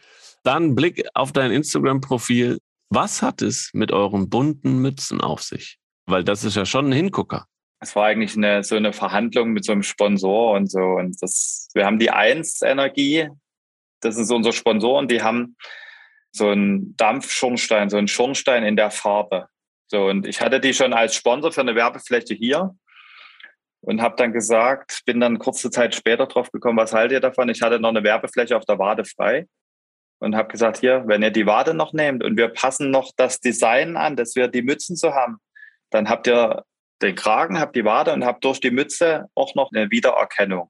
[0.44, 2.58] Dann Blick auf dein Instagram-Profil.
[2.90, 5.78] Was hat es mit euren bunten Mützen auf sich?
[6.06, 7.48] Weil das ist ja schon ein Hingucker
[7.86, 10.82] es war eigentlich eine, so eine Verhandlung mit so einem Sponsor und so.
[10.82, 13.30] Und das, wir haben die Eins Energie,
[14.02, 15.56] das ist unser Sponsor und die haben
[16.32, 19.48] so einen Dampfschornstein, so einen Schornstein in der Farbe.
[19.88, 22.76] So, und ich hatte die schon als Sponsor für eine Werbefläche hier
[23.82, 27.50] und habe dann gesagt, bin dann kurze Zeit später drauf gekommen, was haltet ihr davon?
[27.50, 29.48] Ich hatte noch eine Werbefläche auf der Wade frei
[30.20, 33.40] und habe gesagt, hier, wenn ihr die Wade noch nehmt und wir passen noch das
[33.40, 35.38] Design an, dass wir die Mützen so haben,
[35.90, 36.64] dann habt ihr
[37.02, 40.70] den Kragen, habe die Wade und habe durch die Mütze auch noch eine Wiedererkennung.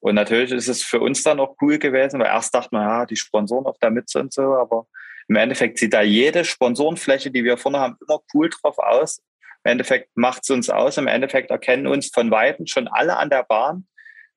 [0.00, 3.06] Und natürlich ist es für uns dann auch cool gewesen, weil erst dachte man, ja,
[3.06, 4.86] die Sponsoren auf der Mütze und so, aber
[5.28, 9.22] im Endeffekt sieht da jede Sponsorenfläche, die wir vorne haben, immer cool drauf aus.
[9.62, 10.96] Im Endeffekt macht es uns aus.
[10.96, 13.86] Im Endeffekt erkennen uns von Weitem schon alle an der Bahn,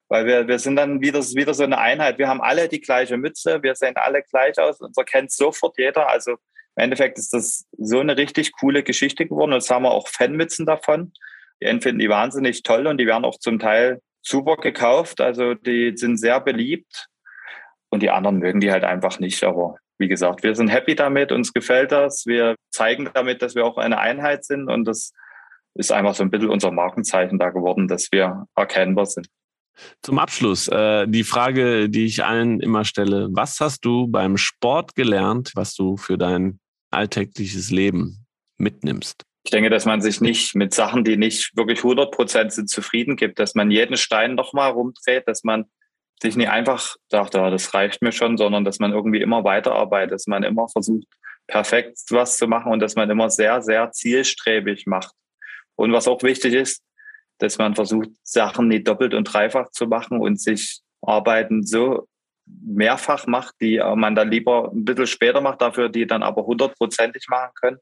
[0.09, 2.19] weil wir, wir sind dann wieder, wieder so eine Einheit.
[2.19, 6.09] Wir haben alle die gleiche Mütze, wir sehen alle gleich aus, uns erkennt sofort jeder.
[6.09, 6.35] Also
[6.75, 9.51] im Endeffekt ist das so eine richtig coole Geschichte geworden.
[9.51, 11.13] Jetzt haben wir auch Fanmützen davon.
[11.61, 15.21] Die finden die wahnsinnig toll und die werden auch zum Teil super gekauft.
[15.21, 17.07] Also die sind sehr beliebt.
[17.89, 19.43] Und die anderen mögen die halt einfach nicht.
[19.43, 22.25] Aber wie gesagt, wir sind happy damit, uns gefällt das.
[22.25, 24.67] Wir zeigen damit, dass wir auch eine Einheit sind.
[24.67, 25.13] Und das
[25.75, 29.27] ist einfach so ein bisschen unser Markenzeichen da geworden, dass wir erkennbar sind.
[30.01, 33.29] Zum Abschluss äh, die Frage, die ich allen immer stelle.
[33.31, 36.59] Was hast du beim Sport gelernt, was du für dein
[36.93, 38.25] alltägliches Leben
[38.57, 39.23] mitnimmst?
[39.45, 43.17] Ich denke, dass man sich nicht mit Sachen, die nicht wirklich 100 Prozent sind, zufrieden
[43.17, 45.65] gibt, dass man jeden Stein nochmal rumdreht, dass man
[46.21, 50.13] sich nicht einfach sagt, ja, das reicht mir schon, sondern dass man irgendwie immer weiterarbeitet,
[50.13, 51.07] dass man immer versucht,
[51.47, 55.13] perfekt was zu machen und dass man immer sehr, sehr zielstrebig macht.
[55.75, 56.81] Und was auch wichtig ist,
[57.39, 62.07] dass man versucht, Sachen nicht doppelt und dreifach zu machen und sich Arbeiten so
[62.45, 67.27] mehrfach macht, die man dann lieber ein bisschen später macht, dafür die dann aber hundertprozentig
[67.29, 67.77] machen können.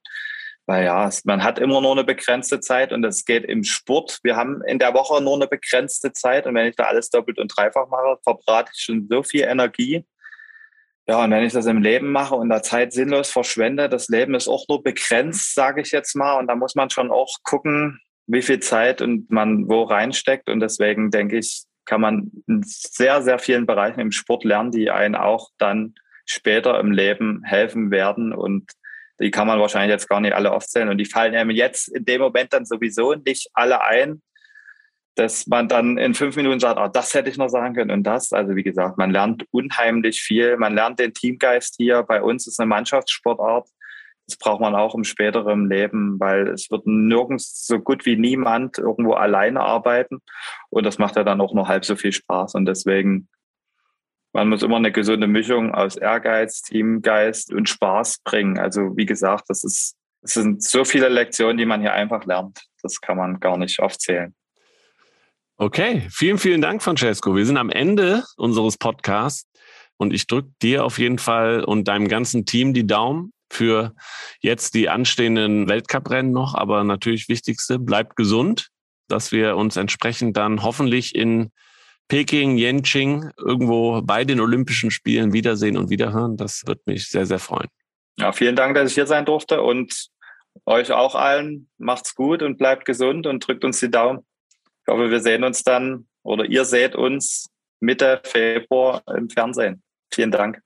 [0.68, 4.20] Weil ja, man hat immer nur eine begrenzte Zeit und das geht im Sport.
[4.24, 7.39] Wir haben in der Woche nur eine begrenzte Zeit und wenn ich da alles doppelt
[7.39, 10.05] und dreifach mache, verbrate ich schon so viel Energie.
[11.07, 14.36] Ja, und wenn ich das im Leben mache und da Zeit sinnlos verschwende, das Leben
[14.36, 16.38] ist auch nur begrenzt, sage ich jetzt mal.
[16.38, 20.47] Und da muss man schon auch gucken, wie viel Zeit und man wo reinsteckt.
[20.47, 24.92] Und deswegen denke ich, kann man in sehr, sehr vielen Bereichen im Sport lernen, die
[24.92, 28.34] einen auch dann später im Leben helfen werden.
[28.34, 28.72] Und
[29.20, 30.90] die kann man wahrscheinlich jetzt gar nicht alle aufzählen.
[30.90, 34.22] Und die fallen einem jetzt in dem Moment dann sowieso nicht alle ein,
[35.16, 38.04] dass man dann in fünf Minuten sagt, oh, das hätte ich noch sagen können und
[38.04, 38.32] das.
[38.32, 40.58] Also wie gesagt, man lernt unheimlich viel.
[40.58, 42.04] Man lernt den Teamgeist hier.
[42.04, 43.68] Bei uns ist eine Mannschaftssportart.
[44.28, 48.78] Das braucht man auch im späteren Leben, weil es wird nirgends so gut wie niemand
[48.78, 50.20] irgendwo alleine arbeiten.
[50.70, 52.56] Und das macht ja dann auch nur halb so viel Spaß.
[52.56, 53.28] Und deswegen
[54.34, 58.58] man muss immer eine gesunde Mischung aus Ehrgeiz, Teamgeist und Spaß bringen.
[58.58, 62.62] Also wie gesagt, das ist, es sind so viele Lektionen, die man hier einfach lernt.
[62.82, 64.34] Das kann man gar nicht aufzählen.
[65.58, 67.36] Okay, vielen, vielen Dank, Francesco.
[67.36, 69.48] Wir sind am Ende unseres Podcasts
[69.98, 73.93] und ich drücke dir auf jeden Fall und deinem ganzen Team die Daumen für
[74.39, 76.56] jetzt die anstehenden Weltcuprennen noch.
[76.56, 78.70] Aber natürlich wichtigste, bleibt gesund,
[79.08, 81.52] dass wir uns entsprechend dann hoffentlich in
[82.08, 86.38] Peking, Yenching irgendwo bei den Olympischen Spielen wiedersehen und wiederhören.
[86.38, 87.70] Das wird mich sehr, sehr freuen.
[88.18, 90.08] Ja, vielen Dank, dass ich hier sein durfte und
[90.66, 91.70] euch auch allen.
[91.78, 94.26] Macht's gut und bleibt gesund und drückt uns die Daumen.
[94.86, 97.49] Ich hoffe, wir sehen uns dann oder ihr seht uns
[97.80, 99.82] Mitte Februar im Fernsehen.
[100.14, 100.62] Vielen Dank.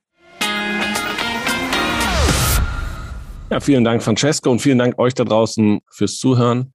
[3.56, 6.74] Ja, vielen Dank, Francesco, und vielen Dank euch da draußen fürs Zuhören.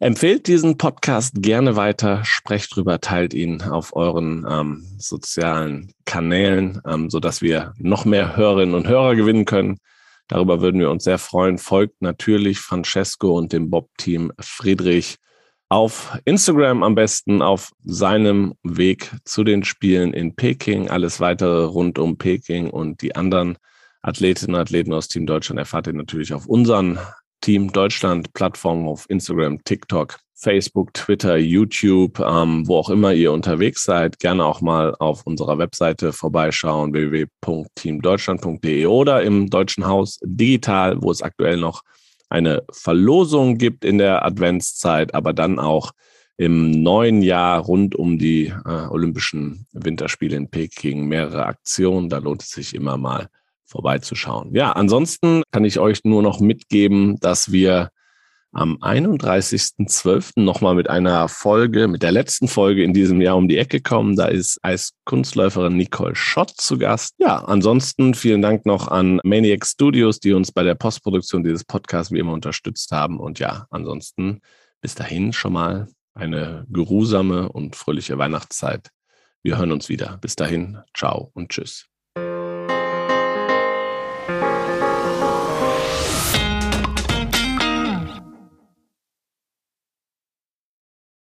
[0.00, 7.10] Empfehlt diesen Podcast gerne weiter, sprecht drüber, teilt ihn auf euren ähm, sozialen Kanälen, ähm,
[7.10, 9.78] sodass wir noch mehr Hörerinnen und Hörer gewinnen können.
[10.26, 11.58] Darüber würden wir uns sehr freuen.
[11.58, 15.14] Folgt natürlich Francesco und dem Bob-Team Friedrich
[15.68, 20.90] auf Instagram am besten auf seinem Weg zu den Spielen in Peking.
[20.90, 23.58] Alles weitere rund um Peking und die anderen
[24.02, 26.98] Athletinnen und Athleten aus Team Deutschland erfahrt ihr natürlich auf unseren
[27.40, 33.84] Team Deutschland Plattformen auf Instagram, TikTok, Facebook, Twitter, YouTube, ähm, wo auch immer ihr unterwegs
[33.84, 41.10] seid, gerne auch mal auf unserer Webseite vorbeischauen, www.teamdeutschland.de oder im Deutschen Haus digital, wo
[41.10, 41.82] es aktuell noch
[42.30, 45.90] eine Verlosung gibt in der Adventszeit, aber dann auch
[46.38, 52.08] im neuen Jahr rund um die äh, Olympischen Winterspiele in Peking mehrere Aktionen.
[52.08, 53.28] Da lohnt es sich immer mal
[53.70, 54.54] vorbeizuschauen.
[54.54, 57.90] Ja, ansonsten kann ich euch nur noch mitgeben, dass wir
[58.52, 60.40] am 31.12.
[60.40, 64.16] nochmal mit einer Folge, mit der letzten Folge in diesem Jahr um die Ecke kommen.
[64.16, 67.14] Da ist als Kunstläuferin Nicole Schott zu Gast.
[67.18, 72.12] Ja, ansonsten vielen Dank noch an Maniac Studios, die uns bei der Postproduktion dieses Podcasts
[72.12, 73.20] wie immer unterstützt haben.
[73.20, 74.40] Und ja, ansonsten
[74.80, 78.90] bis dahin schon mal eine geruhsame und fröhliche Weihnachtszeit.
[79.42, 80.18] Wir hören uns wieder.
[80.20, 81.89] Bis dahin, ciao und tschüss.